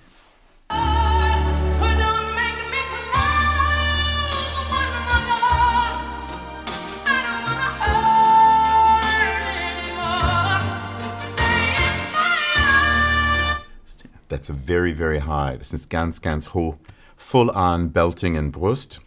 That's 14.44 14.68
very, 14.68 14.94
very 14.94 15.22
high. 15.22 15.58
Das 15.58 15.72
ist 15.72 15.90
ganz, 15.90 16.22
ganz 16.22 16.54
hoch. 16.54 16.76
Full 17.16 17.50
on 17.50 17.94
Belting 17.94 18.36
in 18.36 18.52
Brust. 18.52 19.02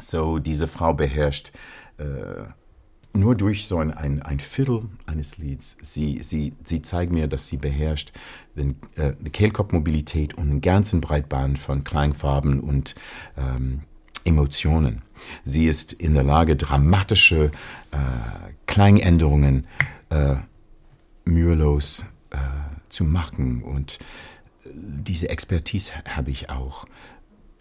So, 0.00 0.40
diese 0.40 0.66
Frau 0.66 0.94
beherrscht 0.94 1.52
äh, 1.98 2.48
nur 3.12 3.36
durch 3.36 3.68
so 3.68 3.78
ein, 3.78 3.92
ein, 3.92 4.20
ein 4.20 4.40
Viertel 4.40 4.88
eines 5.06 5.38
Lieds. 5.38 5.76
Sie, 5.80 6.18
sie, 6.24 6.54
sie 6.64 6.82
zeigt 6.82 7.12
mir, 7.12 7.28
dass 7.28 7.46
sie 7.46 7.56
beherrscht 7.56 8.10
den, 8.56 8.74
äh, 8.96 9.12
die 9.20 9.30
Kehlkopfmobilität 9.30 10.34
und 10.34 10.48
den 10.48 10.60
ganzen 10.60 11.00
Breitbahn 11.00 11.56
von 11.56 11.84
Klangfarben 11.84 12.58
und 12.58 12.96
ähm, 13.36 13.82
Emotionen. 14.24 15.02
Sie 15.44 15.68
ist 15.68 15.92
in 15.92 16.14
der 16.14 16.24
Lage, 16.24 16.56
dramatische 16.56 17.52
äh, 17.92 17.98
Klangänderungen 18.66 19.68
äh, 20.10 20.34
mühelos 21.24 22.04
äh, 22.30 22.38
zu 22.88 23.04
machen. 23.04 23.62
Und 23.62 23.98
diese 24.74 25.28
Expertise 25.28 25.92
habe 26.08 26.30
ich 26.30 26.50
auch 26.50 26.86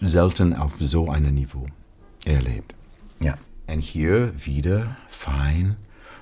selten 0.02 0.54
auf 0.54 0.74
so 0.80 1.10
einem 1.10 1.34
Niveau 1.34 1.66
erlebt. 2.26 2.74
Ja. 3.20 3.36
Und 3.68 3.80
hier 3.80 4.34
wieder 4.46 4.98
fein 5.08 5.76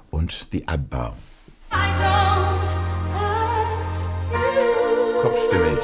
und 0.09 0.51
die 0.53 0.67
Abbau. 0.67 1.15
Kopfstimmig, 5.21 5.79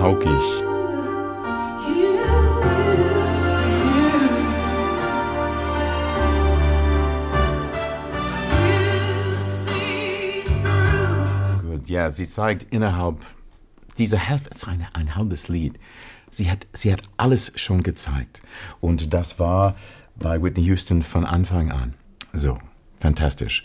haukig, 0.00 0.49
ja, 11.90 12.10
sie 12.10 12.26
zeigt 12.26 12.72
innerhalb 12.72 13.18
dieser 13.98 14.18
Hälfte, 14.18 14.50
es 14.50 14.58
ist 14.58 14.68
ein, 14.68 14.86
ein 14.94 15.14
halbes 15.16 15.48
Lied. 15.48 15.78
Sie 16.30 16.50
hat, 16.50 16.66
sie 16.72 16.92
hat 16.92 17.02
alles 17.16 17.52
schon 17.56 17.82
gezeigt. 17.82 18.40
Und 18.80 19.12
das 19.12 19.38
war 19.38 19.76
bei 20.16 20.42
Whitney 20.42 20.64
Houston 20.64 21.02
von 21.02 21.26
Anfang 21.26 21.70
an. 21.70 21.94
So, 22.32 22.56
fantastisch. 22.98 23.62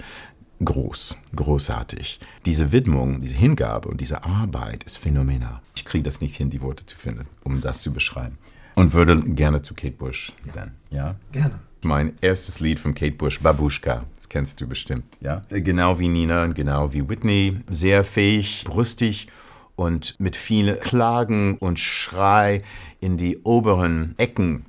Groß, 0.64 1.18
großartig. 1.36 2.20
Diese 2.46 2.72
Widmung, 2.72 3.22
diese 3.22 3.36
Hingabe 3.36 3.90
und 3.90 4.02
diese 4.02 4.24
Arbeit 4.24 4.84
ist 4.86 4.98
phänomenal. 4.98 5.62
Ich 5.76 5.86
kriege 5.86 6.04
das 6.04 6.22
nicht 6.22 6.36
hin, 6.36 6.50
die 6.50 6.62
Worte 6.62 6.86
zu 6.86 6.98
finden, 6.98 7.28
um 7.44 7.62
das 7.62 7.82
zu 7.82 7.94
beschreiben. 7.94 8.38
Und 8.76 8.94
würde 8.94 9.22
gerne 9.22 9.62
zu 9.62 9.74
Kate 9.74 9.96
Bush 9.96 10.34
dann, 10.54 10.76
ja? 10.90 11.16
Gerne. 11.32 11.60
Mein 11.86 12.14
erstes 12.22 12.60
Lied 12.62 12.80
von 12.80 12.96
Kate 12.96 13.16
Bush, 13.16 13.40
Babushka. 13.40 14.06
Das 14.16 14.28
kennst 14.28 14.60
du 14.60 14.68
bestimmt, 14.68 15.20
ja? 15.22 15.44
Genau 15.50 16.00
wie 16.00 16.08
Nina 16.08 16.44
und 16.44 16.56
genau 16.56 16.92
wie 16.92 17.08
Whitney. 17.08 17.60
Sehr 17.70 18.04
fähig, 18.04 18.64
brüstig 18.66 19.28
und 19.76 20.20
mit 20.20 20.36
viel 20.36 20.78
Klagen 20.78 21.60
und 21.60 21.80
Schrei 21.80 22.64
in 23.02 23.18
die 23.18 23.38
oberen 23.44 24.16
Ecken 24.18 24.66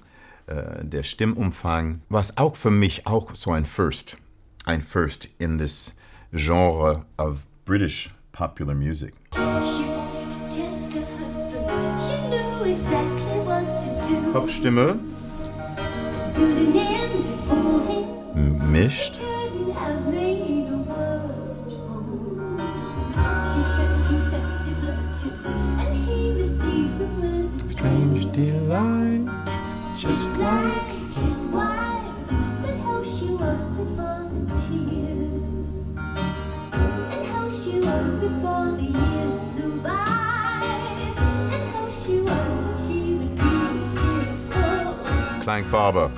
äh, 0.47 0.85
der 0.85 1.05
Stimmumfang. 1.05 2.03
Was 2.11 2.37
auch 2.37 2.55
für 2.55 2.71
mich 2.71 3.07
auch 3.07 3.35
so 3.35 3.51
ein 3.51 3.65
First, 3.65 4.19
ein 4.67 4.83
First 4.83 5.31
in 5.39 5.57
this 5.57 5.97
genre 6.33 7.07
of 7.17 7.47
British 7.65 8.11
popular 8.33 8.75
music. 8.75 9.15
She 9.33 9.41
wanted 9.41 10.31
to 10.33 10.55
test 10.55 10.93
her 10.93 11.07
husband. 11.25 11.67
She 11.99 12.29
knew 12.29 12.71
exactly 12.71 13.41
what 13.41 13.67
mischt. 18.77 19.21
Strange 27.57 28.33
delight, 28.33 29.25
just 29.97 30.37
like 30.39 31.15
his 31.15 31.47
wife, 31.53 32.29
but 32.63 32.77
how 32.85 33.03
she 33.03 33.29
was 33.31 33.65
before 33.77 34.25
the 34.33 34.43
tears, 34.63 35.97
and 37.13 37.23
how 37.27 37.49
she 37.49 37.81
was 37.81 38.09
before 38.19 38.71
the 38.77 38.89
years 39.01 39.39
flew 39.55 39.81
by, 39.81 40.63
and 41.53 41.65
how 41.73 41.89
she 41.91 42.21
was 42.21 42.55
when 42.65 42.77
she 42.87 43.01
was 43.21 43.33
beautiful. 43.35 44.95
Klein 45.43 45.65
Farber. 45.65 46.11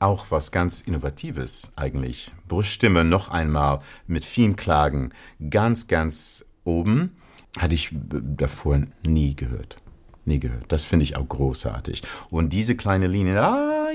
Auch 0.00 0.30
was 0.30 0.52
ganz 0.52 0.80
Innovatives 0.80 1.72
eigentlich. 1.74 2.30
Bruststimme 2.46 3.04
noch 3.04 3.30
einmal 3.30 3.80
mit 4.06 4.24
vielen 4.24 4.54
Klagen 4.54 5.10
ganz, 5.50 5.88
ganz 5.88 6.44
oben. 6.64 7.16
Hatte 7.58 7.74
ich 7.74 7.90
davor 7.92 8.82
nie 9.04 9.34
gehört. 9.34 9.82
Nie 10.28 10.40
gehört. 10.40 10.66
Das 10.68 10.84
finde 10.84 11.04
ich 11.04 11.16
auch 11.16 11.26
großartig. 11.26 12.02
Und 12.28 12.52
diese 12.52 12.76
kleine 12.76 13.06
Linie, 13.06 13.42
ah, 13.42 13.88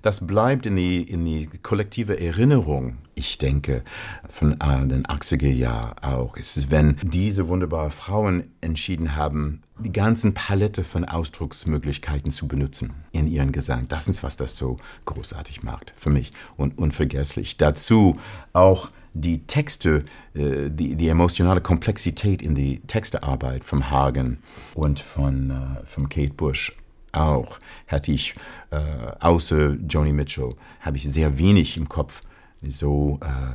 das 0.00 0.26
bleibt 0.26 0.64
in 0.64 0.76
die, 0.76 1.02
in 1.02 1.26
die 1.26 1.46
kollektive 1.62 2.18
Erinnerung, 2.18 2.96
ich 3.14 3.36
denke, 3.36 3.82
von 4.26 4.52
äh, 4.52 4.86
den 4.86 5.04
80er 5.04 5.50
Jahren 5.50 5.98
auch. 5.98 6.38
Es 6.38 6.56
ist, 6.56 6.70
wenn 6.70 6.96
diese 7.02 7.48
wunderbaren 7.48 7.90
Frauen 7.90 8.48
entschieden 8.62 9.14
haben, 9.14 9.60
die 9.78 9.92
ganzen 9.92 10.32
Palette 10.32 10.84
von 10.84 11.04
Ausdrucksmöglichkeiten 11.04 12.30
zu 12.30 12.48
benutzen 12.48 12.94
in 13.12 13.26
ihren 13.26 13.52
Gesang. 13.52 13.86
Das 13.88 14.08
ist, 14.08 14.22
was 14.22 14.38
das 14.38 14.56
so 14.56 14.78
großartig 15.04 15.64
macht 15.64 15.92
für 15.94 16.08
mich 16.08 16.32
und 16.56 16.78
unvergesslich. 16.78 17.58
Dazu 17.58 18.18
auch 18.54 18.88
die 19.14 19.46
Texte, 19.46 20.04
äh, 20.34 20.68
die, 20.70 20.96
die 20.96 21.08
emotionale 21.08 21.60
Komplexität 21.60 22.42
in 22.42 22.54
die 22.54 22.80
Textearbeit 22.80 23.64
vom 23.64 23.90
Hagen 23.90 24.38
und 24.74 25.00
von, 25.00 25.50
äh, 25.50 25.86
von 25.86 26.08
Kate 26.08 26.34
Bush 26.34 26.72
auch 27.12 27.58
hatte 27.86 28.12
ich, 28.12 28.34
äh, 28.70 28.76
außer 29.20 29.76
Joni 29.88 30.12
Mitchell, 30.12 30.54
habe 30.80 30.96
ich 30.96 31.08
sehr 31.08 31.38
wenig 31.38 31.76
im 31.76 31.88
Kopf, 31.88 32.20
so 32.60 33.20
äh, 33.22 33.54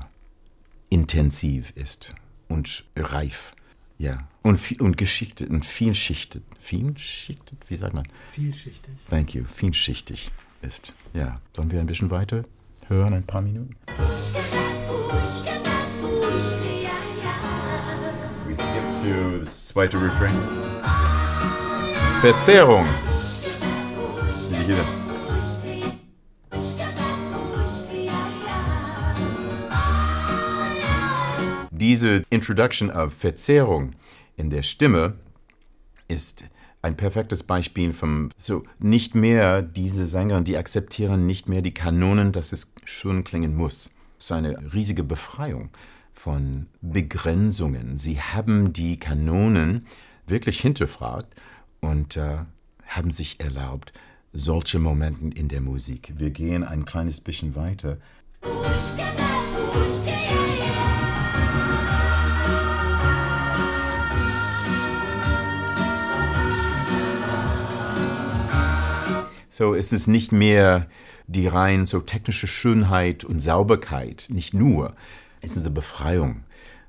intensiv 0.89 1.72
ist 1.76 2.15
und 2.48 2.86
reif. 2.95 3.52
Ja, 3.98 4.30
und, 4.43 4.80
und 4.80 4.95
geschichtet 4.95 5.50
und 5.50 5.65
vielschichtet. 5.65 6.43
Vielschichtet, 6.60 7.58
wie 7.69 7.76
sagt 7.76 7.93
man? 7.93 8.08
Vielschichtig. 8.32 8.93
Thank 9.10 9.34
you, 9.34 9.43
vielschichtig 9.43 10.32
ist. 10.62 10.93
Ja, 11.13 11.41
sollen 11.54 11.72
wir 11.72 11.82
ein 11.82 11.88
bisschen 11.88 12.10
weiter 12.10 12.43
hören, 12.88 13.13
ein 13.13 13.24
paar 13.24 13.41
Minuten? 13.41 13.76
We 19.04 19.45
zweite 19.45 19.98
Refrain. 19.98 20.32
Verzehrung. 22.22 22.86
Die 24.52 24.65
hier. 24.65 24.86
Diese 31.72 32.22
Introduction 32.30 32.91
of 32.91 33.13
Verzehrung 33.13 33.93
in 34.38 34.50
der 34.50 34.63
Stimme 34.63 35.13
ist 36.08 36.43
ein 36.82 36.98
perfektes 36.98 37.43
Beispiel 37.43 37.93
vom 37.93 38.30
so 38.38 38.63
nicht 38.80 39.15
mehr 39.15 39.62
diese 39.62 40.06
Sängerin, 40.06 40.43
die 40.43 40.58
akzeptieren 40.58 41.26
nicht 41.26 41.50
mehr 41.50 41.62
die 41.62 41.74
Kanonen, 41.74 42.32
dass 42.32 42.52
es 42.52 42.74
schön 42.86 43.24
klingen 43.24 43.56
muss. 43.56 43.91
Es 44.19 44.25
ist 44.25 44.32
eine 44.34 44.73
riesige 44.73 45.05
Befreiung 45.05 45.69
von 46.12 46.67
Begrenzungen. 46.82 47.97
Sie 47.97 48.19
haben 48.19 48.73
die 48.73 48.99
Kanonen 48.99 49.88
wirklich 50.27 50.60
hinterfragt 50.60 51.34
und 51.79 52.17
äh, 52.17 52.39
haben 52.86 53.12
sich 53.12 53.39
erlaubt, 53.39 53.93
solche 54.34 54.77
Momente 54.77 55.29
in 55.39 55.47
der 55.47 55.62
Musik. 55.62 56.12
Wir 56.17 56.32
gehen 56.32 56.65
ein 56.65 56.84
kleines 56.84 57.21
bisschen 57.21 57.55
weiter. 57.55 57.97
So 69.47 69.73
es 69.73 69.93
ist 69.93 70.08
nicht 70.08 70.34
mehr 70.34 70.88
die 71.30 71.48
rein 71.48 71.86
so 71.86 72.00
technische 72.00 72.48
Schönheit 72.48 73.24
und 73.24 73.39
Sauberkeit, 73.39 74.28
nicht 74.30 74.54
nur. 74.54 74.96
Es 75.42 75.52
ist 75.52 75.60
eine 75.60 75.70
Befreiung 75.70 76.44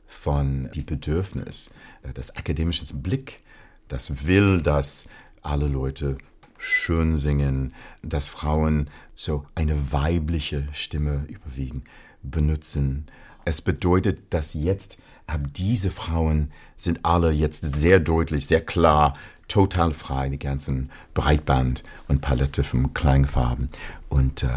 von 0.07 0.71
die 0.75 0.83
Bedürfnis, 0.83 1.71
äh, 2.03 2.13
das 2.15 2.35
akademische 2.37 2.85
Blick, 2.95 3.43
das 3.89 4.27
will, 4.27 4.63
dass 4.63 5.09
alle 5.43 5.69
Leute 5.69 6.17
schön 6.59 7.17
singen, 7.17 7.75
dass 8.03 8.29
Frauen 8.29 8.89
so 9.15 9.45
eine 9.55 9.93
weibliche 9.93 10.67
Stimme 10.73 11.25
überwiegen, 11.29 11.85
benutzen. 12.23 13.07
Es 13.45 13.61
bedeutet, 13.61 14.33
dass 14.33 14.55
jetzt 14.55 14.99
ab 15.27 15.41
diese 15.55 15.91
Frauen 15.91 16.51
sind 16.77 17.05
alle 17.05 17.31
jetzt 17.31 17.65
sehr 17.77 18.01
deutlich, 18.01 18.47
sehr 18.47 18.65
klar, 18.65 19.15
total 19.49 19.93
frei, 19.93 20.29
die 20.29 20.39
ganzen 20.39 20.91
Breitband 21.13 21.83
und 22.09 22.21
Palette 22.21 22.63
von 22.63 22.95
Klangfarben 22.95 23.69
und, 24.11 24.43
äh, 24.43 24.49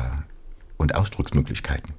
und 0.77 0.93
Ausdrucksmöglichkeiten 0.95 1.93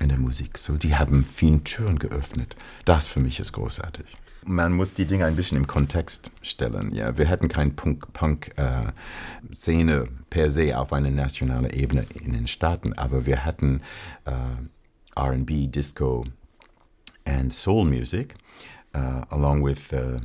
in 0.00 0.08
der 0.08 0.18
Musik. 0.18 0.58
So, 0.58 0.76
die 0.76 0.94
haben 0.94 1.24
vielen 1.24 1.64
Türen 1.64 1.98
geöffnet. 1.98 2.54
Das 2.84 3.06
für 3.06 3.18
mich 3.20 3.40
ist 3.40 3.52
großartig. 3.52 4.06
Man 4.44 4.72
muss 4.72 4.94
die 4.94 5.06
Dinge 5.06 5.24
ein 5.26 5.36
bisschen 5.36 5.56
im 5.56 5.68
Kontext 5.68 6.32
stellen. 6.42 6.92
Ja, 6.92 7.16
wir 7.16 7.26
hätten 7.26 7.48
keine 7.48 7.70
Punk-Szene 7.70 8.48
per 10.30 10.50
se 10.50 10.76
auf 10.76 10.92
einer 10.92 11.10
nationalen 11.10 11.70
Ebene 11.70 12.04
in 12.14 12.32
den 12.32 12.48
Staaten, 12.48 12.92
aber 12.94 13.24
wir 13.26 13.44
hatten 13.44 13.82
äh, 14.24 14.32
R&B, 15.14 15.68
Disco 15.68 16.24
and 17.24 17.52
Soul 17.52 17.84
Music, 17.84 18.34
uh, 18.96 19.22
along 19.30 19.64
with 19.64 19.92
uh, 19.92 20.18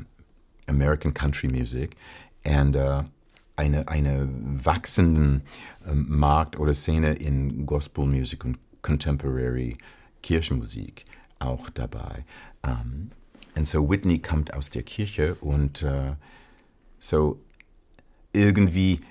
American 0.67 1.13
Country 1.13 1.47
Music 1.47 1.95
and 2.43 2.75
uh, 2.75 3.03
eine, 3.57 3.87
eine 3.87 4.29
wachsenden 4.31 5.41
ähm, 5.87 6.05
Markt 6.07 6.57
oder 6.57 6.73
Szene 6.73 7.13
in 7.13 7.65
Gospel 7.65 8.05
Music 8.05 8.45
und 8.45 8.57
Contemporary 8.81 9.77
Kirchenmusik 10.23 11.05
auch 11.39 11.69
dabei. 11.69 12.23
Um, 12.65 13.11
and 13.55 13.67
so 13.67 13.89
Whitney 13.89 14.19
kommt 14.19 14.53
aus 14.53 14.69
der 14.69 14.83
Kirche 14.83 15.35
und 15.35 15.83
uh, 15.83 16.15
so 16.99 17.39
irgendwie 18.33 19.01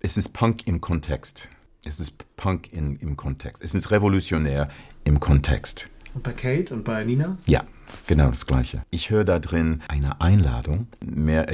es 0.00 0.16
ist 0.16 0.32
Punk 0.32 0.66
im 0.66 0.80
Kontext. 0.80 1.48
Es 1.84 2.00
ist 2.00 2.36
Punk 2.36 2.72
in, 2.72 2.96
im 2.96 3.16
Kontext. 3.16 3.62
Es 3.62 3.74
ist 3.74 3.90
revolutionär 3.90 4.68
im 5.04 5.20
Kontext. 5.20 5.90
Und 6.14 6.22
bei 6.22 6.32
Kate 6.32 6.72
und 6.72 6.84
bei 6.84 7.04
Nina? 7.04 7.36
Ja, 7.46 7.64
genau 8.06 8.30
das 8.30 8.46
Gleiche. 8.46 8.82
Ich 8.90 9.10
höre 9.10 9.24
da 9.24 9.38
drin 9.38 9.82
eine 9.88 10.20
Einladung, 10.20 10.86
mehr 11.04 11.48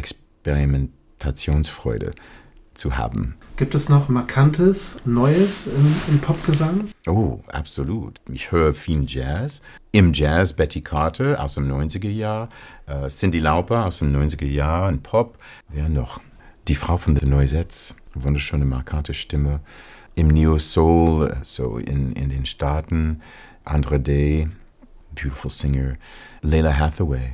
Experimentationsfreude 1.15 2.13
zu 2.75 2.97
haben. 2.97 3.37
Gibt 3.57 3.75
es 3.77 3.89
noch 3.89 4.09
Markantes, 4.09 4.97
Neues 5.05 5.69
im, 5.69 5.95
im 6.09 6.19
Popgesang? 6.19 6.91
Oh, 7.07 7.39
absolut. 7.47 8.21
Ich 8.29 8.51
höre 8.51 8.75
viel 8.75 9.05
Jazz. 9.07 9.63
Im 9.93 10.13
Jazz 10.13 10.53
Betty 10.53 10.81
Carter 10.81 11.41
aus 11.41 11.55
dem 11.55 11.71
90er 11.71 12.09
Jahr, 12.09 12.49
äh, 12.87 13.09
Cindy 13.09 13.39
Lauper 13.39 13.87
aus 13.87 13.99
dem 13.99 14.13
90er 14.13 14.47
Jahr, 14.47 14.89
ein 14.89 15.03
Pop. 15.03 15.39
Wer 15.69 15.89
noch? 15.89 16.21
Die 16.67 16.75
Frau 16.75 16.97
von 16.97 17.17
The 17.17 17.27
Noisettes, 17.27 17.95
wunderschöne, 18.15 18.65
markante 18.65 19.15
Stimme. 19.15 19.61
Im 20.17 20.29
Neo 20.29 20.59
Soul, 20.59 21.37
so 21.43 21.79
in, 21.79 22.13
in 22.13 22.31
den 22.31 22.47
Staaten, 22.47 23.21
Andra 23.65 23.99
Day, 23.99 24.49
beautiful 25.15 25.51
singer. 25.51 25.95
Leila 26.43 26.77
Hathaway, 26.77 27.33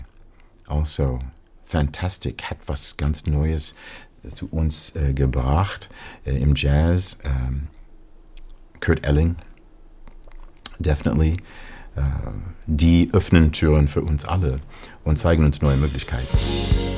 also 0.66 1.18
fantastic, 1.70 2.42
hat 2.50 2.58
was 2.66 2.96
ganz 2.96 3.26
Neues 3.26 3.74
zu 4.34 4.48
uns 4.50 4.94
äh, 4.96 5.14
gebracht 5.14 5.88
äh, 6.26 6.36
im 6.36 6.54
Jazz. 6.54 7.18
Ähm, 7.24 7.68
Kurt 8.80 9.06
Elling, 9.06 9.36
definitely. 10.78 11.36
Äh, 11.96 12.02
die 12.66 13.10
öffnen 13.12 13.52
Türen 13.52 13.88
für 13.88 14.02
uns 14.02 14.24
alle 14.24 14.60
und 15.04 15.18
zeigen 15.18 15.44
uns 15.44 15.62
neue 15.62 15.76
Möglichkeiten. 15.76 16.89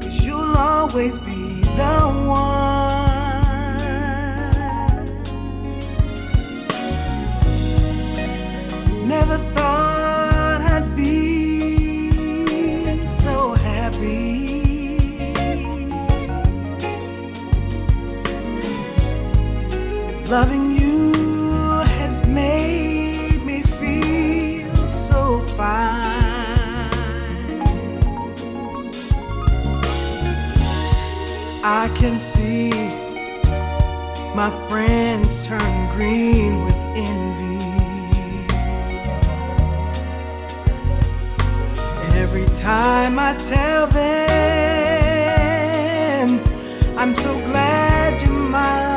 Cause 0.02 0.26
you'll 0.26 0.56
always 0.56 1.18
be 1.20 1.31
Loving 20.32 20.72
you 20.72 21.12
has 21.98 22.26
made 22.26 23.44
me 23.44 23.64
feel 23.64 24.88
so 24.88 25.42
fine. 25.58 26.90
I 31.62 31.90
can 31.96 32.18
see 32.18 32.70
my 34.34 34.50
friends 34.70 35.46
turn 35.46 35.90
green 35.94 36.64
with 36.64 36.80
envy. 36.96 37.60
Every 42.24 42.48
time 42.56 43.20
I 43.20 43.36
tell 43.36 43.88
them, 43.88 44.10
I'm 46.98 47.14
so 47.18 47.34
glad 47.50 48.22
you're 48.22 48.32
mine. 48.32 48.91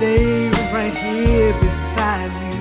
Stay 0.00 0.48
right 0.72 0.94
here 0.94 1.52
beside 1.60 2.32
you. 2.54 2.59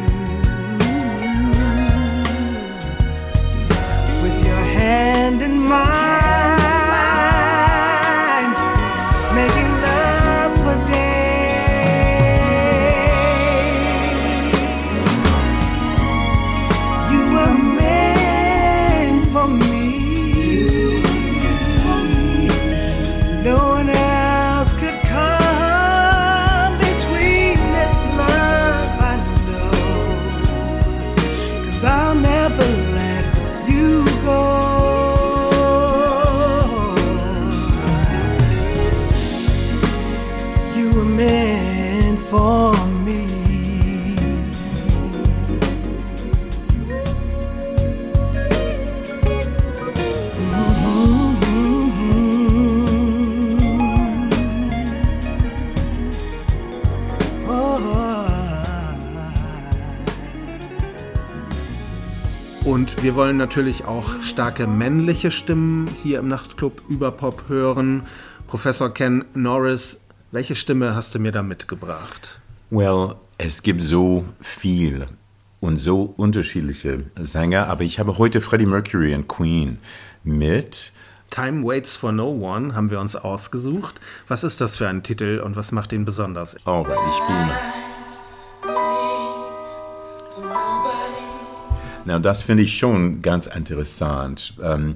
Wir 63.02 63.16
wollen 63.16 63.38
natürlich 63.38 63.86
auch 63.86 64.22
starke 64.22 64.68
männliche 64.68 65.32
Stimmen 65.32 65.89
hier 66.04 66.20
im 66.20 66.28
Nachtclub 66.28 66.82
über 66.89 67.12
Pop 67.12 67.45
hören. 67.47 68.04
Professor 68.47 68.93
Ken 68.93 69.24
Norris, 69.34 70.02
welche 70.32 70.56
Stimme 70.56 70.95
hast 70.95 71.16
du 71.16 71.20
mir 71.20 71.32
da 71.32 71.41
mitgebracht? 71.41 72.41
Well, 72.70 73.16
es 73.38 73.64
gibt 73.64 73.82
so 73.82 74.26
viel 74.41 75.08
und 75.62 75.78
so 75.78 76.14
unterschiedliche 76.18 77.06
Sänger, 77.18 77.68
aber 77.68 77.84
ich 77.84 78.00
habe 78.00 78.18
heute 78.18 78.41
Freddie 78.41 78.66
Mercury 78.66 79.16
und 79.16 79.28
Queen 79.30 79.80
mit. 80.24 80.91
Time 81.30 81.64
Waits 81.64 81.95
for 81.95 82.12
No 82.12 82.30
One 82.30 82.76
haben 82.76 82.91
wir 82.91 83.00
uns 83.00 83.16
ausgesucht. 83.16 84.02
Was 84.28 84.43
ist 84.43 84.60
das 84.60 84.76
für 84.76 84.88
ein 84.88 85.04
Titel 85.04 85.41
und 85.43 85.56
was 85.56 85.72
macht 85.72 85.93
ihn 85.93 86.04
besonders? 86.04 86.58
Oh, 86.66 86.86
ich 86.86 86.93
spiele 86.93 87.39
mal. 87.47 87.88
Na, 92.10 92.18
das 92.18 92.41
finde 92.41 92.64
ich 92.64 92.76
schon 92.76 93.22
ganz 93.22 93.45
interessant. 93.45 94.55
Ähm, 94.64 94.95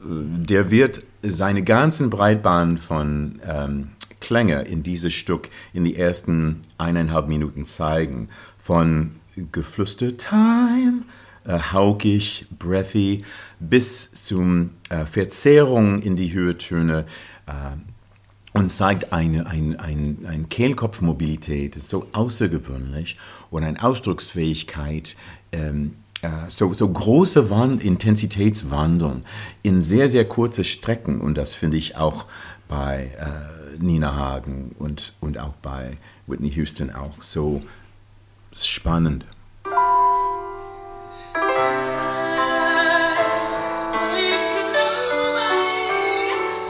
der 0.00 0.70
wird 0.70 1.02
seine 1.20 1.62
ganzen 1.62 2.08
Breitbahn 2.08 2.78
von 2.78 3.38
ähm, 3.46 3.88
Klänge 4.20 4.62
in 4.62 4.82
dieses 4.82 5.12
Stück 5.12 5.50
in 5.74 5.84
die 5.84 5.94
ersten 5.94 6.60
eineinhalb 6.78 7.28
Minuten 7.28 7.66
zeigen. 7.66 8.30
Von 8.56 9.16
geflüstert 9.52 10.26
Time, 10.26 11.02
äh, 11.46 11.58
haukig, 11.74 12.46
breathy, 12.58 13.26
bis 13.60 14.10
zum 14.14 14.70
äh, 14.88 15.04
Verzerrung 15.04 16.00
in 16.00 16.16
die 16.16 16.32
Höhetöne. 16.32 17.04
Äh, 17.44 17.76
und 18.54 18.70
zeigt 18.70 19.12
eine, 19.12 19.46
ein, 19.48 19.78
ein, 19.80 20.24
ein 20.26 20.48
Kehlkopfmobilität, 20.48 21.76
ist 21.76 21.88
so 21.88 22.06
außergewöhnlich 22.12 23.18
und 23.50 23.64
eine 23.64 23.82
Ausdrucksfähigkeit, 23.82 25.16
ähm, 25.50 25.96
äh, 26.02 26.03
so, 26.48 26.72
so 26.72 26.88
große 26.88 27.50
Wand, 27.50 27.82
Intensitätswandeln 27.82 29.24
in 29.62 29.82
sehr, 29.82 30.08
sehr 30.08 30.24
kurze 30.24 30.64
Strecken 30.64 31.20
und 31.20 31.36
das 31.36 31.54
finde 31.54 31.76
ich 31.76 31.96
auch 31.96 32.26
bei 32.68 33.10
äh, 33.18 33.82
Nina 33.82 34.14
Hagen 34.14 34.74
und, 34.78 35.14
und 35.20 35.38
auch 35.38 35.54
bei 35.62 35.92
Whitney 36.26 36.50
Houston 36.50 36.90
auch 36.90 37.22
so 37.22 37.62
spannend. 38.52 39.26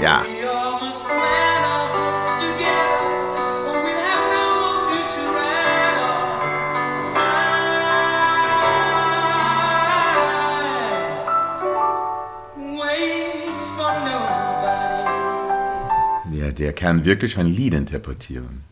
Ja. 0.01 0.25
Der 16.65 16.73
kann 16.73 17.05
wirklich 17.05 17.37
ein 17.37 17.47
Lied 17.47 17.75
interpretieren. 17.75 18.63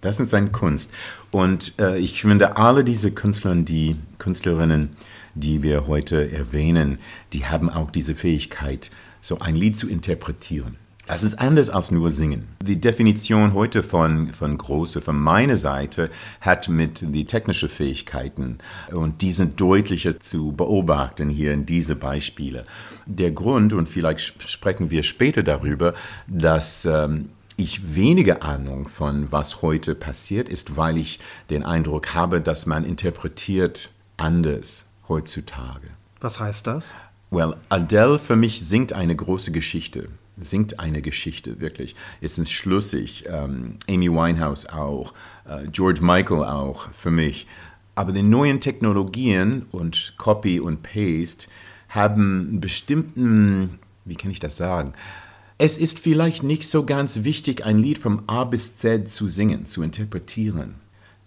Das 0.00 0.20
ist 0.20 0.30
seine 0.30 0.52
Kunst. 0.52 0.92
Und 1.32 1.74
äh, 1.80 1.98
ich 1.98 2.22
finde, 2.22 2.56
alle 2.56 2.84
diese 2.84 3.10
Künstler, 3.10 3.56
die 3.56 3.96
Künstlerinnen, 4.18 4.90
die 5.34 5.64
wir 5.64 5.88
heute 5.88 6.30
erwähnen, 6.30 7.00
die 7.32 7.44
haben 7.46 7.70
auch 7.70 7.90
diese 7.90 8.14
Fähigkeit, 8.14 8.92
so 9.20 9.40
ein 9.40 9.56
Lied 9.56 9.76
zu 9.76 9.88
interpretieren. 9.88 10.76
Das 11.06 11.22
ist 11.22 11.38
anders 11.38 11.68
als 11.68 11.90
nur 11.90 12.08
singen. 12.08 12.48
Die 12.62 12.80
Definition 12.80 13.52
heute 13.52 13.82
von, 13.82 14.32
von 14.32 14.56
Große, 14.56 15.02
von 15.02 15.20
meiner 15.20 15.56
Seite, 15.56 16.10
hat 16.40 16.68
mit 16.68 17.00
die 17.02 17.26
technischen 17.26 17.68
Fähigkeiten 17.68 18.58
und 18.90 19.20
die 19.20 19.32
sind 19.32 19.60
deutlicher 19.60 20.18
zu 20.18 20.52
beobachten 20.52 21.28
hier 21.28 21.52
in 21.52 21.66
diese 21.66 21.94
Beispiele. 21.94 22.64
Der 23.04 23.32
Grund, 23.32 23.74
und 23.74 23.88
vielleicht 23.88 24.50
sprechen 24.50 24.90
wir 24.90 25.02
später 25.02 25.42
darüber, 25.42 25.92
dass 26.26 26.86
ähm, 26.86 27.28
ich 27.56 27.94
weniger 27.94 28.42
Ahnung 28.42 28.88
von 28.88 29.30
was 29.30 29.60
heute 29.60 29.94
passiert, 29.94 30.48
ist, 30.48 30.78
weil 30.78 30.96
ich 30.96 31.20
den 31.50 31.64
Eindruck 31.64 32.14
habe, 32.14 32.40
dass 32.40 32.64
man 32.64 32.82
interpretiert 32.84 33.90
anders 34.16 34.86
heutzutage. 35.08 35.88
Was 36.20 36.40
heißt 36.40 36.66
das? 36.66 36.94
Well, 37.30 37.56
Adele 37.68 38.18
für 38.18 38.36
mich 38.36 38.66
singt 38.66 38.94
eine 38.94 39.14
große 39.14 39.52
Geschichte. 39.52 40.08
Singt 40.40 40.80
eine 40.80 41.00
Geschichte, 41.00 41.60
wirklich. 41.60 41.94
Ist 42.20 42.38
es 42.38 42.50
schlüssig. 42.50 43.24
Ähm, 43.28 43.76
Amy 43.88 44.10
Winehouse 44.10 44.66
auch. 44.66 45.14
Äh, 45.46 45.66
George 45.70 46.00
Michael 46.02 46.44
auch, 46.44 46.90
für 46.90 47.10
mich. 47.10 47.46
Aber 47.94 48.12
die 48.12 48.22
neuen 48.22 48.60
Technologien 48.60 49.66
und 49.70 50.14
Copy 50.16 50.58
und 50.58 50.82
Paste 50.82 51.48
haben 51.88 52.48
einen 52.48 52.60
bestimmten, 52.60 53.78
wie 54.04 54.16
kann 54.16 54.32
ich 54.32 54.40
das 54.40 54.56
sagen? 54.56 54.94
Es 55.58 55.78
ist 55.78 56.00
vielleicht 56.00 56.42
nicht 56.42 56.68
so 56.68 56.84
ganz 56.84 57.22
wichtig, 57.22 57.64
ein 57.64 57.78
Lied 57.78 57.98
vom 57.98 58.24
A 58.26 58.42
bis 58.42 58.76
Z 58.76 59.08
zu 59.08 59.28
singen, 59.28 59.66
zu 59.66 59.84
interpretieren. 59.84 60.74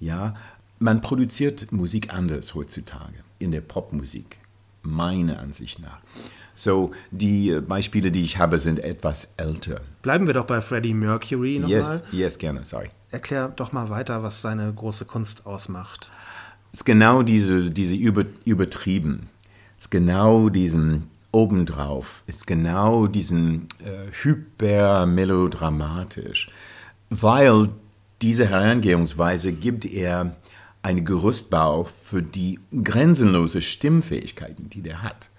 Ja, 0.02 0.36
man 0.80 1.02
produziert 1.02 1.72
Musik 1.72 2.14
anders 2.14 2.54
heutzutage 2.54 3.24
in 3.40 3.52
der 3.52 3.62
Popmusik, 3.62 4.38
meiner 4.82 5.40
Ansicht 5.40 5.80
nach. 5.80 6.00
So, 6.58 6.92
die 7.12 7.52
äh, 7.52 7.62
Beispiele, 7.62 8.12
die 8.12 8.26
ich 8.26 8.40
habe, 8.40 8.58
sind 8.58 8.80
etwas 8.80 9.30
älter. 9.38 9.82
Bleiben 10.02 10.26
wir 10.26 10.34
doch 10.34 10.48
bei 10.48 10.60
Freddie 10.60 10.96
Mercury 10.96 11.60
nochmal. 11.60 11.78
Yes, 11.78 12.02
yes, 12.12 12.40
gerne, 12.40 12.66
sorry. 12.66 12.90
Erklär 13.12 13.50
doch 13.50 13.74
mal 13.74 13.92
weiter, 13.92 14.24
was 14.24 14.42
seine 14.42 14.74
große 14.74 15.06
Kunst 15.06 15.46
ausmacht. 15.46 16.10
Es 16.74 16.80
ist 16.80 16.86
genau 16.86 17.22
diese, 17.22 17.70
diese 17.70 17.96
über, 17.96 18.26
übertrieben. 18.44 19.30
Es 19.78 19.84
ist 19.84 19.92
genau 19.92 20.50
diesen 20.50 21.12
obendrauf. 21.32 22.24
Es 22.26 22.38
ist 22.38 22.48
genau 22.48 23.06
diesen 23.06 23.68
äh, 23.86 24.08
hypermelodramatisch. 24.24 26.50
Weil 27.12 27.70
diese 28.24 28.48
Herangehensweise 28.48 29.54
gibt 29.54 29.86
er 29.86 30.36
einen 30.82 31.06
Gerüstbau 31.06 31.84
für 31.84 32.24
die 32.24 32.60
grenzenlose 32.84 33.62
Stimmfähigkeiten, 33.62 34.72
die 34.72 34.82
der 34.82 35.04
hat. 35.04 35.30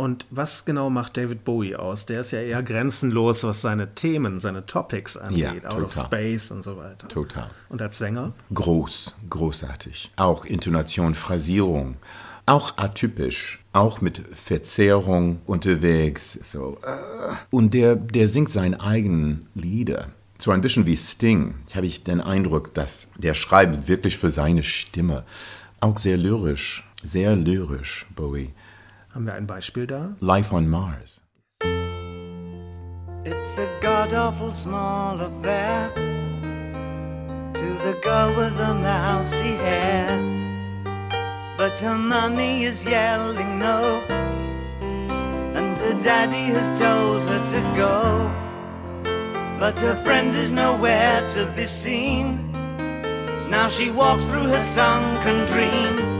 Und 0.00 0.24
was 0.30 0.64
genau 0.64 0.88
macht 0.88 1.18
David 1.18 1.44
Bowie 1.44 1.76
aus? 1.76 2.06
Der 2.06 2.22
ist 2.22 2.30
ja 2.30 2.40
eher 2.40 2.62
grenzenlos, 2.62 3.44
was 3.44 3.60
seine 3.60 3.94
Themen, 3.94 4.40
seine 4.40 4.64
Topics 4.64 5.18
angeht. 5.18 5.66
Out 5.66 5.82
of. 5.82 5.92
Space 5.92 6.50
und 6.50 6.64
so 6.64 6.78
weiter. 6.78 7.06
Total. 7.08 7.50
Und 7.68 7.82
als 7.82 7.98
Sänger? 7.98 8.32
Groß, 8.54 9.16
großartig. 9.28 10.10
Auch 10.16 10.46
Intonation, 10.46 11.14
Phrasierung. 11.14 11.96
Auch 12.46 12.78
atypisch, 12.78 13.62
auch 13.74 14.00
mit 14.00 14.22
Verzerrung 14.34 15.42
unterwegs. 15.44 16.38
So. 16.44 16.78
äh. 16.82 17.34
Und 17.50 17.74
der, 17.74 17.96
der 17.96 18.26
singt 18.26 18.48
seine 18.48 18.80
eigenen 18.80 19.50
Lieder. 19.54 20.12
So 20.38 20.50
ein 20.50 20.62
bisschen 20.62 20.86
wie 20.86 20.96
Sting. 20.96 21.56
Ich 21.68 21.76
habe 21.76 21.84
ich 21.84 22.04
den 22.04 22.22
Eindruck, 22.22 22.72
dass 22.72 23.10
der 23.18 23.34
schreibt 23.34 23.86
wirklich 23.86 24.16
für 24.16 24.30
seine 24.30 24.62
Stimme. 24.62 25.24
Auch 25.80 25.98
sehr 25.98 26.16
lyrisch, 26.16 26.88
sehr 27.02 27.36
lyrisch, 27.36 28.06
Bowie. 28.16 28.54
Haben 29.12 29.26
wir 29.26 29.34
ein 29.34 29.46
Beispiel 29.46 29.88
da? 29.88 30.14
Life 30.20 30.54
on 30.54 30.68
Mars. 30.68 31.20
It's 33.24 33.58
a 33.58 33.66
god 33.80 34.12
awful 34.14 34.52
small 34.52 35.20
affair 35.20 35.90
to 37.54 37.74
the 37.84 37.98
girl 38.04 38.34
with 38.36 38.56
the 38.56 38.72
mousy 38.72 39.56
hair. 39.56 40.16
But 41.58 41.76
her 41.80 41.98
mommy 41.98 42.62
is 42.62 42.84
yelling 42.84 43.58
no, 43.58 44.00
and 44.78 45.76
her 45.76 46.00
daddy 46.00 46.52
has 46.54 46.70
told 46.78 47.24
her 47.24 47.44
to 47.48 47.60
go. 47.76 48.30
But 49.58 49.76
her 49.80 49.96
friend 50.04 50.34
is 50.36 50.54
nowhere 50.54 51.28
to 51.30 51.46
be 51.56 51.66
seen. 51.66 52.52
Now 53.50 53.68
she 53.68 53.90
walks 53.90 54.22
through 54.22 54.46
her 54.46 54.60
sunken 54.60 55.46
dream 55.46 56.19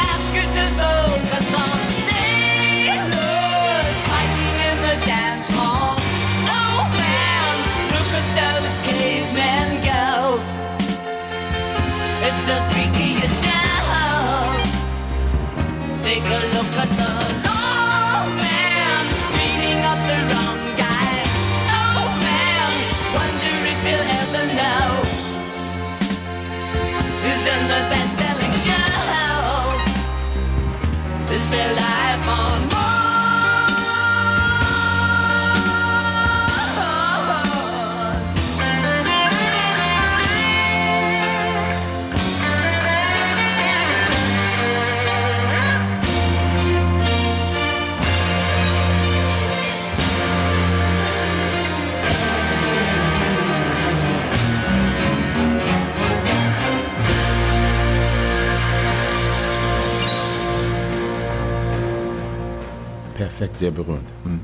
perfekt, 63.41 63.57
sehr 63.57 63.71
berührend. 63.71 64.07
Hm. 64.23 64.39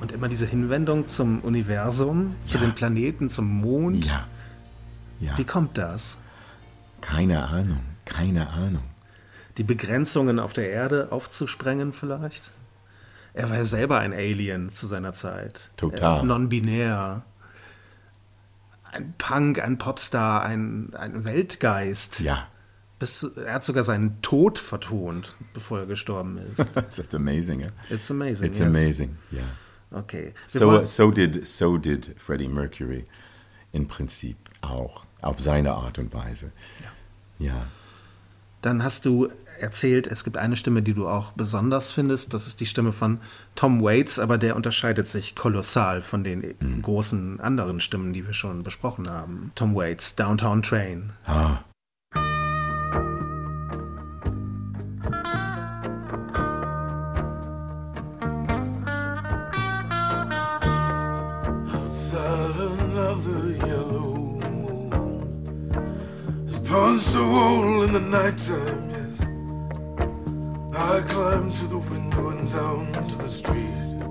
Und 0.00 0.12
immer 0.12 0.28
diese 0.28 0.46
Hinwendung 0.46 1.06
zum 1.06 1.40
Universum, 1.40 2.34
zu 2.44 2.58
Ja. 2.58 2.64
den 2.64 2.74
Planeten, 2.74 3.30
zum 3.30 3.46
Mond. 3.46 4.06
Ja. 4.06 4.26
Ja. 5.20 5.38
Wie 5.38 5.44
kommt 5.44 5.76
das? 5.78 6.18
Keine 7.00 7.44
Ahnung, 7.46 7.80
keine 8.06 8.48
Ahnung. 8.48 8.82
Die 9.56 9.62
Begrenzungen 9.62 10.38
auf 10.38 10.52
der 10.52 10.70
Erde 10.70 11.08
aufzusprengen 11.10 11.92
vielleicht? 11.92 12.50
Er 13.34 13.48
war 13.50 13.56
ja 13.58 13.64
selber 13.64 13.98
ein 13.98 14.12
Alien 14.12 14.72
zu 14.72 14.86
seiner 14.86 15.12
Zeit. 15.12 15.70
Total. 15.76 16.22
Äh, 16.22 16.26
Non-binär. 16.26 17.22
Ein 18.90 19.14
Punk, 19.18 19.60
ein 19.60 19.78
Popstar, 19.78 20.42
ein, 20.42 20.92
ein 20.94 21.24
Weltgeist. 21.24 22.20
Ja. 22.20 22.48
Bis, 23.00 23.22
er 23.22 23.54
hat 23.54 23.64
sogar 23.64 23.82
seinen 23.82 24.20
Tod 24.20 24.58
vertont, 24.58 25.34
bevor 25.54 25.80
er 25.80 25.86
gestorben 25.86 26.38
ist. 26.52 26.58
That's 26.74 27.14
amazing. 27.14 27.60
Yeah? 27.60 27.70
It's 27.88 28.10
amazing. 28.10 28.46
It's 28.46 28.58
yes. 28.58 28.68
amazing. 28.68 29.16
Yeah. 29.32 29.98
Okay. 29.98 30.34
Wir 30.52 30.60
So, 30.60 30.84
so 30.84 31.10
did 31.10 31.48
so 31.48 31.78
did 31.78 32.14
Freddie 32.18 32.46
Mercury 32.46 33.06
im 33.72 33.88
Prinzip 33.88 34.36
auch 34.60 35.06
auf 35.22 35.40
seine 35.40 35.72
Art 35.72 35.98
und 35.98 36.12
Weise. 36.12 36.52
Ja. 37.38 37.66
Dann 38.62 38.84
hast 38.84 39.06
du 39.06 39.28
erzählt, 39.58 40.06
es 40.06 40.22
gibt 40.22 40.36
eine 40.36 40.54
Stimme, 40.54 40.82
die 40.82 40.92
du 40.92 41.08
auch 41.08 41.32
besonders 41.32 41.92
findest. 41.92 42.34
Das 42.34 42.46
ist 42.46 42.60
die 42.60 42.66
Stimme 42.66 42.92
von 42.92 43.18
Tom 43.54 43.82
Waits, 43.82 44.18
aber 44.18 44.36
der 44.36 44.54
unterscheidet 44.54 45.08
sich 45.08 45.34
kolossal 45.34 46.02
von 46.02 46.22
den 46.22 46.82
großen 46.82 47.40
anderen 47.40 47.80
Stimmen, 47.80 48.12
die 48.12 48.26
wir 48.26 48.34
schon 48.34 48.62
besprochen 48.62 49.08
haben. 49.08 49.52
Tom 49.54 49.74
Waits, 49.74 50.14
Downtown 50.14 50.62
Train. 50.62 51.14
Ah. 51.24 51.60
Nighttime, 68.10 68.90
yes. 68.90 69.22
I 70.76 71.00
climb 71.02 71.52
to 71.52 71.66
the 71.66 71.78
window 71.78 72.30
and 72.30 72.50
down 72.50 72.92
to 73.08 73.16
the 73.18 73.28
street. 73.28 74.02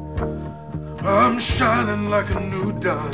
I'm 1.05 1.37
shining 1.37 2.09
like 2.09 2.29
a 2.29 2.39
new 2.39 2.71
dime. 2.79 3.11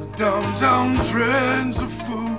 The 0.00 0.08
downtown 0.16 1.04
trends 1.04 1.82
are 1.82 1.94
full 2.06 2.36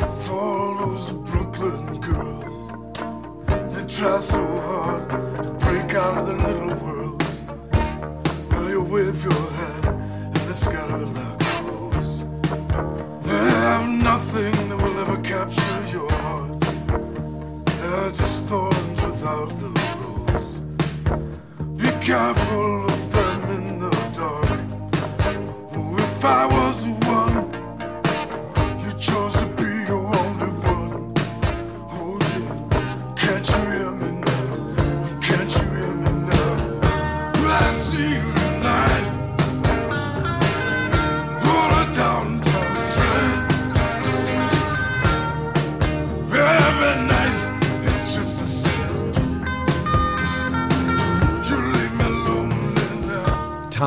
of 0.00 0.30
all 0.30 0.78
those 0.78 1.08
Brooklyn 1.10 2.00
girls. 2.00 2.72
They 3.72 3.84
try 3.88 4.20
so 4.20 4.44
hard 4.58 5.10
to 5.10 5.52
break 5.64 5.92
out 5.94 6.18
of 6.18 6.26
their 6.28 6.38
little 6.38 6.55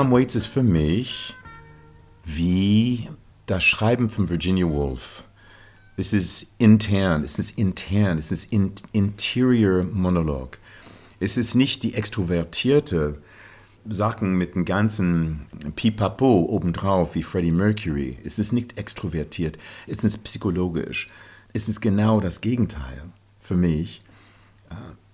Tom 0.09 0.17
Waits 0.17 0.33
ist 0.33 0.47
für 0.47 0.63
mich 0.63 1.35
wie 2.25 3.07
das 3.45 3.63
Schreiben 3.63 4.09
von 4.09 4.27
Virginia 4.27 4.65
Woolf. 4.65 5.23
Es 5.97 6.13
ist 6.13 6.47
intern, 6.57 7.21
es 7.23 7.37
ist 7.37 7.59
intern, 7.59 8.17
es 8.17 8.31
ist 8.31 8.51
in, 8.51 8.71
interior 8.91 9.83
Monolog. 9.83 10.57
Es 11.19 11.37
ist 11.37 11.53
nicht 11.53 11.83
die 11.83 11.93
extrovertierte 11.93 13.21
Sachen 13.87 14.33
mit 14.33 14.55
dem 14.55 14.65
ganzen 14.65 15.41
Pipapo 15.75 16.47
obendrauf 16.49 17.13
wie 17.13 17.21
Freddie 17.21 17.51
Mercury. 17.51 18.17
Es 18.23 18.39
ist 18.39 18.51
nicht 18.51 18.79
extrovertiert, 18.79 19.59
es 19.85 20.03
ist 20.03 20.23
psychologisch. 20.23 21.07
Es 21.53 21.69
ist 21.69 21.81
genau 21.81 22.19
das 22.19 22.41
Gegenteil 22.41 23.03
für 23.39 23.55
mich. 23.55 23.99
Äh, 24.71 24.73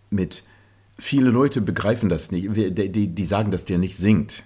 Mit 0.10 0.46
viele 0.98 1.32
Leute 1.32 1.60
begreifen 1.60 2.08
das 2.08 2.32
nicht, 2.32 2.56
die, 2.56 2.90
die, 2.90 3.08
die 3.10 3.26
sagen, 3.26 3.52
dass 3.52 3.66
der 3.66 3.78
nicht 3.78 3.98
singt. 3.98 4.46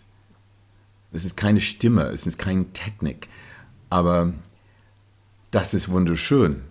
Es 1.11 1.25
ist 1.25 1.35
keine 1.35 1.61
Stimme, 1.61 2.03
es 2.09 2.27
ist 2.27 2.37
keine 2.37 2.71
Technik. 2.73 3.27
Aber 3.89 4.33
das 5.51 5.73
ist 5.73 5.89
wunderschön. 5.89 6.61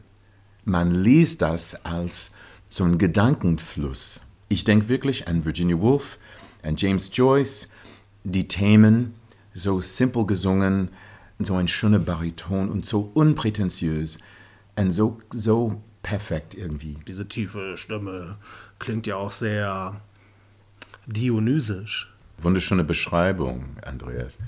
Man 0.65 0.91
liest 0.93 1.43
das 1.43 1.85
als 1.85 2.33
so 2.69 2.85
ein 2.85 2.99
Gedankenfluss. 2.99 4.21
Ich 4.49 4.65
denke 4.65 4.89
wirklich 4.89 5.27
an 5.27 5.45
Virginia 5.45 5.79
Woolf, 5.79 6.19
an 6.63 6.77
James 6.77 7.11
Joyce, 7.13 7.69
die 8.25 8.47
Themen 8.47 9.15
so 9.55 9.81
simpel 9.81 10.27
gesungen, 10.27 10.91
so 11.39 11.55
ein 11.55 11.69
schöner 11.69 11.99
Bariton 11.99 12.69
und 12.69 12.87
so 12.87 13.11
unprätentiös 13.15 14.19
und 14.77 14.93
so, 14.93 15.19
so 15.31 15.83
perfekt 16.03 16.55
irgendwie. 16.55 16.97
Diese 17.07 17.27
tiefe 17.29 17.77
Stimme 17.77 18.37
klingt 18.79 19.07
ja 19.07 19.17
auch 19.17 19.33
sehr 19.33 20.01
dionysisch. 21.07 22.13
Wunderschöne 22.39 22.85
Beschreibung, 22.85 23.77
Andreas. 23.85 24.39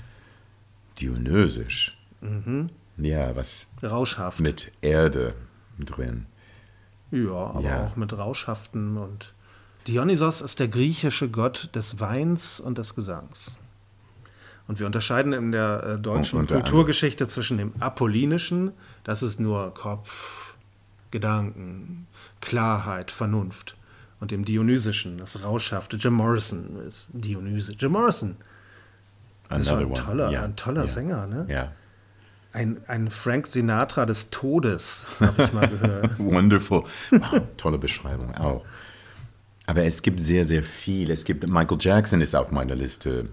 Dionysisch. 0.99 1.97
Ja, 2.97 3.35
was 3.35 3.71
Rauschhaft. 3.83 4.39
mit 4.39 4.71
Erde 4.81 5.33
drin. 5.79 6.25
Ja, 7.11 7.31
aber 7.31 7.61
Ja. 7.61 7.85
auch 7.85 7.95
mit 7.95 8.13
Rauschhaften 8.17 8.97
und 8.97 9.33
Dionysos 9.87 10.41
ist 10.41 10.59
der 10.59 10.67
griechische 10.67 11.29
Gott 11.29 11.69
des 11.73 11.99
Weins 11.99 12.59
und 12.59 12.77
des 12.77 12.93
Gesangs. 12.95 13.57
Und 14.67 14.79
wir 14.79 14.85
unterscheiden 14.85 15.33
in 15.33 15.51
der 15.51 15.83
äh, 15.83 15.99
deutschen 15.99 16.45
Kulturgeschichte 16.47 17.27
zwischen 17.27 17.57
dem 17.57 17.73
Apollinischen, 17.79 18.71
das 19.03 19.23
ist 19.23 19.39
nur 19.39 19.73
Kopf, 19.73 20.53
Gedanken, 21.09 22.07
Klarheit, 22.41 23.09
Vernunft, 23.11 23.75
und 24.21 24.31
dem 24.31 24.45
Dionysischen, 24.45 25.17
das 25.17 25.43
Rauschhafte. 25.43 25.97
Jim 25.97 26.13
Morrison 26.13 26.79
ist 26.87 27.09
Dionysisch. 27.11 27.75
Jim 27.77 27.91
Morrison, 27.91 28.37
das 29.49 29.65
war 29.65 29.79
Another 29.79 29.87
ein 29.87 30.05
toller, 30.05 30.31
Ja, 30.31 30.43
ein 30.43 30.55
toller 30.55 30.85
ja, 30.85 30.87
Sänger, 30.87 31.27
ne? 31.27 31.45
Ja. 31.49 31.71
Ein, 32.53 32.81
ein 32.87 33.09
Frank 33.09 33.47
Sinatra 33.47 34.05
des 34.05 34.29
Todes, 34.29 35.05
habe 35.19 35.43
ich 35.43 35.53
mal 35.53 35.67
gehört. 35.67 36.19
Wonderful. 36.19 36.83
Wow, 37.09 37.41
tolle 37.57 37.77
Beschreibung 37.77 38.35
auch. 38.35 38.63
Aber 39.65 39.83
es 39.83 40.01
gibt 40.01 40.19
sehr, 40.19 40.45
sehr 40.45 40.61
viel. 40.61 41.11
Es 41.11 41.25
gibt 41.25 41.47
Michael 41.49 41.77
Jackson 41.79 42.21
ist 42.21 42.35
auf 42.35 42.51
meiner 42.51 42.75
Liste 42.75 43.29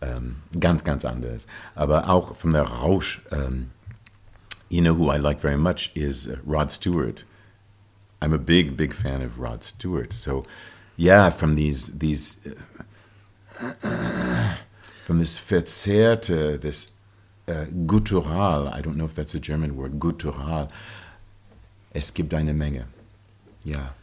ähm, 0.00 0.36
ganz, 0.58 0.84
ganz 0.84 1.04
anders. 1.04 1.46
Aber 1.74 2.08
auch 2.08 2.34
von 2.34 2.52
der 2.52 2.62
Rausch, 2.62 3.20
ähm, 3.30 3.70
you 4.70 4.80
know 4.80 4.96
who 4.96 5.12
I 5.12 5.18
like 5.18 5.40
very 5.40 5.58
much 5.58 5.90
is 5.94 6.30
Rod 6.46 6.70
Stewart. 6.72 7.26
I'm 8.20 8.32
a 8.32 8.38
big, 8.38 8.76
big 8.76 8.92
fan 8.92 9.22
of 9.22 9.38
Rod 9.38 9.62
Stewart. 9.62 10.12
So, 10.12 10.44
yeah, 10.96 11.30
from 11.30 11.54
these 11.54 11.98
these 11.98 12.38
uh, 13.82 14.54
from 15.04 15.18
this 15.18 15.38
verzerrte, 15.38 16.60
this 16.60 16.92
uh, 17.48 17.66
guttural. 17.86 18.68
I 18.68 18.80
don't 18.80 18.96
know 18.96 19.04
if 19.04 19.14
that's 19.14 19.34
a 19.34 19.40
German 19.40 19.76
word. 19.76 19.98
Guttural. 19.98 20.68
Es 21.94 22.12
gibt 22.12 22.34
eine 22.34 22.54
Menge. 22.54 22.86
Ja. 23.64 23.94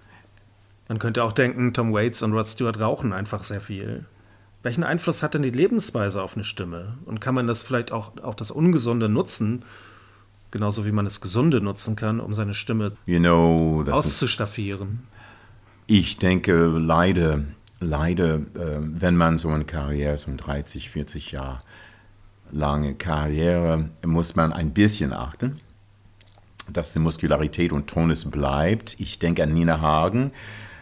Man 0.88 0.99
könnte 0.99 1.24
auch 1.24 1.32
denken, 1.32 1.74
Tom 1.74 1.93
Waits 1.93 2.22
und 2.22 2.34
Rod 2.34 2.47
Stewart 2.47 2.80
rauchen 2.80 3.13
einfach 3.13 3.43
sehr 3.43 3.61
viel. 3.61 4.05
Welchen 4.63 4.84
Einfluss 4.84 5.22
hat 5.24 5.34
denn 5.34 5.43
die 5.43 5.51
Lebensweise 5.51 6.22
auf 6.22 6.36
eine 6.36 6.43
Stimme? 6.43 6.97
Und 7.05 7.22
kann 7.22 7.36
man 7.36 7.47
das 7.47 7.63
vielleicht 7.63 7.91
auch, 7.91 8.18
auch 8.24 8.36
das 8.36 8.51
Ungesunde 8.51 9.09
nutzen, 9.09 9.63
genauso 10.56 10.86
wie 10.86 10.93
man 10.93 11.03
das 11.03 11.20
Gesunde 11.20 11.60
nutzen 11.60 11.97
kann, 11.97 12.22
um 12.22 12.34
seine 12.34 12.53
Stimme 12.53 12.93
You 13.06 13.20
know, 13.20 13.84
ist, 13.86 13.91
auszustaffieren? 13.91 14.99
ich 15.86 16.18
denke 16.18 16.68
leider, 16.68 17.41
leider, 17.82 18.36
äh, 18.36 18.80
wenn 18.80 19.18
man 19.18 19.38
so 19.38 19.49
eine 19.49 19.66
Karriere, 19.66 20.18
so 20.18 20.28
eine 20.28 20.38
30, 20.38 20.89
40 20.89 21.34
Jahre 21.34 21.60
lange 22.53 22.93
Karriere, 22.93 23.89
muss 24.06 24.38
man 24.38 24.53
ein 24.53 24.74
bisschen 24.74 25.12
achten, 25.12 25.60
dass 26.72 26.93
die 26.93 26.99
Muskularität 26.99 27.74
und 27.74 27.88
Tonus 27.88 28.24
bleibt. 28.24 28.95
Ich 28.97 29.20
denke 29.20 29.43
an 29.43 29.53
Nina 29.53 29.82
Hagen, 29.82 30.32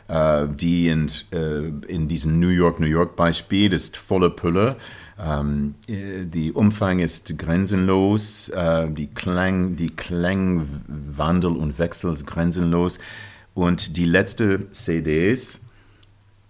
Äh, 0.07 0.47
die 0.49 0.89
in, 0.89 1.09
äh, 1.32 1.69
in 1.88 2.07
diesem 2.07 2.39
New 2.39 2.49
York, 2.49 2.80
New 2.80 2.86
York 2.86 3.15
Beispiel 3.15 3.71
ist 3.71 3.95
volle 3.95 4.30
Pulle. 4.30 4.76
Ähm, 5.20 5.76
äh, 5.88 6.26
die 6.26 6.51
Umfang 6.51 6.99
ist 6.99 7.38
grenzenlos, 7.38 8.49
äh, 8.49 8.89
die, 8.89 9.07
Klang, 9.07 9.76
die 9.76 9.89
Klangwandel 9.89 11.51
und 11.51 11.78
Wechsel 11.80 12.14
ist 12.14 12.26
grenzenlos. 12.26 12.99
Und 13.53 13.97
die 13.97 14.05
letzte 14.05 14.72
CDs 14.72 15.59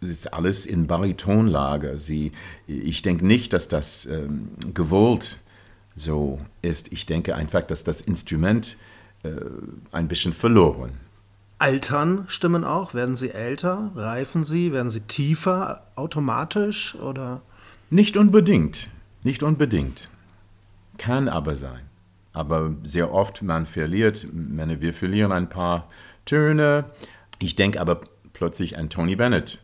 ist 0.02 0.34
alles 0.34 0.66
in 0.66 0.88
Baritonlage. 0.88 1.98
Sie, 1.98 2.32
ich 2.68 3.02
denke 3.02 3.26
nicht, 3.26 3.54
dass 3.54 3.68
das 3.68 4.06
ähm, 4.06 4.50
gewollt 4.74 5.40
so 5.96 6.40
ist. 6.62 6.92
Ich 6.92 7.06
denke 7.06 7.36
einfach, 7.36 7.62
dass 7.62 7.84
das 7.84 8.02
Instrument 8.02 8.78
äh, 9.24 9.32
ein 9.92 10.08
bisschen 10.08 10.34
verloren. 10.34 10.92
Altern 11.60 12.26
Stimmen 12.28 12.64
auch? 12.64 12.94
Werden 12.94 13.16
sie 13.16 13.32
älter? 13.32 13.92
Reifen 13.96 14.44
sie? 14.44 14.74
Werden 14.74 14.90
sie 14.90 15.02
tiefer 15.02 15.88
automatisch 15.96 16.96
oder? 16.96 17.42
Nicht 17.94 18.18
unbedingt, 18.18 18.90
nicht 19.22 19.44
unbedingt. 19.44 20.10
Kann 20.98 21.30
aber 21.30 21.56
sein. 21.56 21.84
Aber 22.32 22.74
sehr 22.82 23.14
oft 23.14 23.44
man 23.44 23.68
verliert, 23.68 24.26
meine, 24.34 24.82
wir 24.82 24.96
verlieren 24.96 25.32
ein 25.32 25.48
paar 25.48 25.88
Töne. 26.26 26.86
Ich 27.38 27.56
denke 27.56 27.80
aber 27.80 28.02
plötzlich 28.34 28.80
an 28.80 28.90
Tony 28.90 29.16
Bennett. 29.16 29.62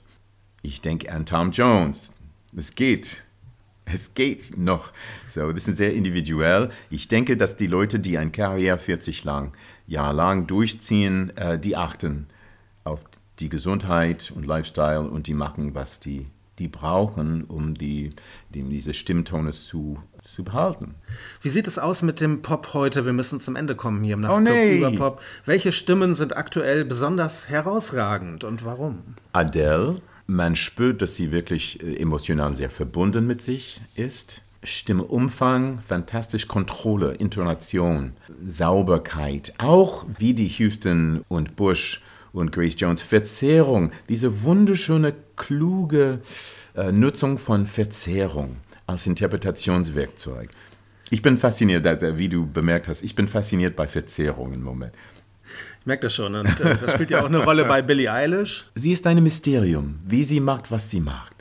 Ich 0.61 0.79
denke 0.79 1.11
an 1.11 1.25
Tom 1.25 1.49
Jones. 1.49 2.13
Es 2.55 2.75
geht. 2.75 3.23
Es 3.85 4.13
geht 4.13 4.55
noch. 4.55 4.93
So, 5.27 5.51
das 5.51 5.67
ist 5.67 5.77
sehr 5.77 5.95
individuell. 5.95 6.69
Ich 6.91 7.07
denke, 7.07 7.35
dass 7.35 7.57
die 7.57 7.65
Leute, 7.65 7.99
die 7.99 8.19
eine 8.19 8.29
Karriere 8.29 8.77
40 8.77 9.23
lang, 9.23 9.53
Jahr 9.87 10.13
lang 10.13 10.45
durchziehen, 10.45 11.35
äh, 11.35 11.57
die 11.57 11.75
achten 11.75 12.27
auf 12.83 13.05
die 13.39 13.49
Gesundheit 13.49 14.31
und 14.35 14.45
Lifestyle 14.45 15.09
und 15.09 15.25
die 15.25 15.33
machen, 15.33 15.73
was 15.73 15.99
die, 15.99 16.27
die 16.59 16.67
brauchen, 16.67 17.45
um 17.45 17.73
die, 17.73 18.11
die, 18.53 18.63
diese 18.63 18.93
Stimmtones 18.93 19.65
zu, 19.65 19.97
zu 20.21 20.43
behalten. 20.43 20.95
Wie 21.41 21.49
sieht 21.49 21.67
es 21.67 21.79
aus 21.79 22.03
mit 22.03 22.21
dem 22.21 22.41
Pop 22.41 22.73
heute? 22.73 23.05
Wir 23.05 23.13
müssen 23.13 23.39
zum 23.39 23.55
Ende 23.55 23.75
kommen 23.75 24.03
hier 24.03 24.13
im 24.13 24.25
Oh, 24.25 24.39
Nachtclub 24.39 24.53
nee. 24.55 24.77
über 24.77 24.91
Pop. 24.91 25.21
Welche 25.45 25.71
Stimmen 25.71 26.13
sind 26.15 26.35
aktuell 26.35 26.85
besonders 26.85 27.49
herausragend 27.49 28.43
und 28.43 28.65
warum? 28.65 28.99
Adele, 29.33 29.95
man 30.27 30.55
spürt, 30.55 31.01
dass 31.01 31.15
sie 31.15 31.31
wirklich 31.31 31.81
äh, 31.81 31.95
emotional 31.95 32.55
sehr 32.55 32.69
verbunden 32.69 33.25
mit 33.25 33.41
sich 33.41 33.81
ist. 33.95 34.41
Stimmeumfang, 34.61 35.79
fantastisch 35.87 36.47
Kontrolle, 36.49 37.13
Intonation, 37.13 38.11
Sauberkeit, 38.45 39.53
auch 39.57 40.05
wie 40.17 40.33
die 40.33 40.49
Houston 40.49 41.23
und 41.29 41.55
Bush 41.55 42.01
und 42.31 42.51
Grace 42.51 42.75
Jones 42.77 43.01
Verzerrung, 43.01 43.91
diese 44.07 44.43
wunderschöne, 44.43 45.13
kluge 45.35 46.19
äh, 46.75 46.91
Nutzung 46.91 47.37
von 47.37 47.67
Verzerrung 47.67 48.57
als 48.87 49.07
Interpretationswerkzeug. 49.07 50.49
Ich 51.11 51.21
bin 51.21 51.37
fasziniert, 51.37 51.85
wie 52.17 52.29
du 52.29 52.45
bemerkt 52.45 52.87
hast, 52.87 53.01
ich 53.01 53.15
bin 53.15 53.27
fasziniert 53.27 53.75
bei 53.75 53.87
Verzerrung 53.87 54.53
im 54.53 54.63
Moment. 54.63 54.93
Ich 55.79 55.85
merke 55.85 56.03
das 56.03 56.13
schon. 56.13 56.35
Und 56.35 56.59
äh, 56.59 56.77
das 56.79 56.93
spielt 56.93 57.09
ja 57.09 57.21
auch 57.21 57.27
eine 57.27 57.43
Rolle 57.43 57.65
bei 57.65 57.81
Billie 57.81 58.11
Eilish. 58.11 58.67
Sie 58.75 58.91
ist 58.91 59.07
ein 59.07 59.23
Mysterium, 59.23 59.99
wie 60.05 60.23
sie 60.23 60.39
macht, 60.39 60.71
was 60.71 60.91
sie 60.91 60.99
macht. 60.99 61.33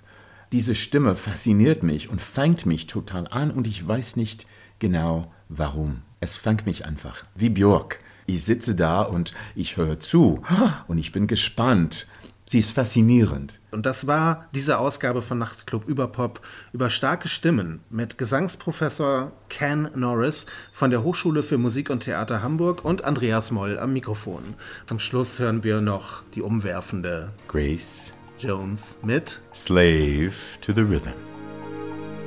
Diese 0.53 0.75
Stimme 0.75 1.15
fasziniert 1.15 1.83
mich 1.83 2.09
und 2.09 2.23
fängt 2.23 2.65
mich 2.65 2.87
total 2.87 3.27
an 3.29 3.51
und 3.51 3.67
ich 3.67 3.87
weiß 3.87 4.17
nicht 4.17 4.47
genau 4.79 5.33
warum. 5.51 6.03
Es 6.21 6.39
fängt 6.39 6.65
mich 6.65 6.87
einfach, 6.87 7.27
wie 7.35 7.51
Björk. 7.51 8.01
Ich 8.31 8.45
sitze 8.45 8.75
da 8.75 9.01
und 9.01 9.33
ich 9.57 9.79
höre 9.79 10.01
zu 10.01 10.43
und 10.87 10.99
ich 10.99 11.13
bin 11.13 11.27
gespannt. 11.27 12.07
Sie 12.45 12.59
ist 12.59 12.73
faszinierend. 12.73 13.59
Und 13.71 13.87
das 13.87 14.07
war 14.07 14.49
diese 14.55 14.79
Ausgabe 14.79 15.23
von 15.23 15.39
Nachtclub 15.39 15.89
über 15.89 16.09
Pop 16.09 16.43
über 16.75 16.91
starke 16.91 17.27
Stimmen 17.27 17.81
mit 17.89 18.19
Gesangsprofessor 18.19 19.33
Ken 19.49 19.89
Norris 19.95 20.45
von 20.73 20.91
der 20.91 21.03
Hochschule 21.03 21.43
für 21.43 21.57
Musik 21.57 21.89
und 21.89 22.01
Theater 22.01 22.43
Hamburg 22.43 22.85
und 22.85 23.03
Andreas 23.03 23.51
Moll 23.51 23.79
am 23.79 23.95
Mikrofon. 23.95 24.43
Zum 24.85 24.99
Schluss 24.99 25.39
hören 25.39 25.65
wir 25.65 25.81
noch 25.81 26.23
die 26.35 26.43
umwerfende 26.43 27.33
Grace, 27.49 28.13
Jones 28.39 28.99
mit 29.03 29.41
slave 29.55 30.33
to 30.61 30.75
the 30.75 30.83
rhythm. 30.83 31.15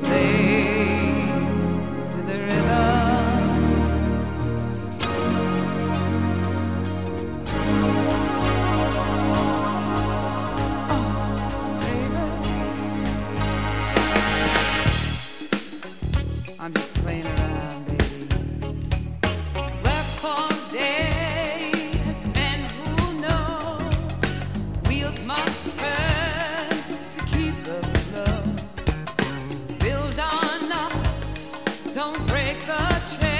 to 0.01 0.90
the 32.77 33.17
chain. 33.17 33.30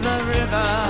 the 0.00 0.24
river. 0.26 0.87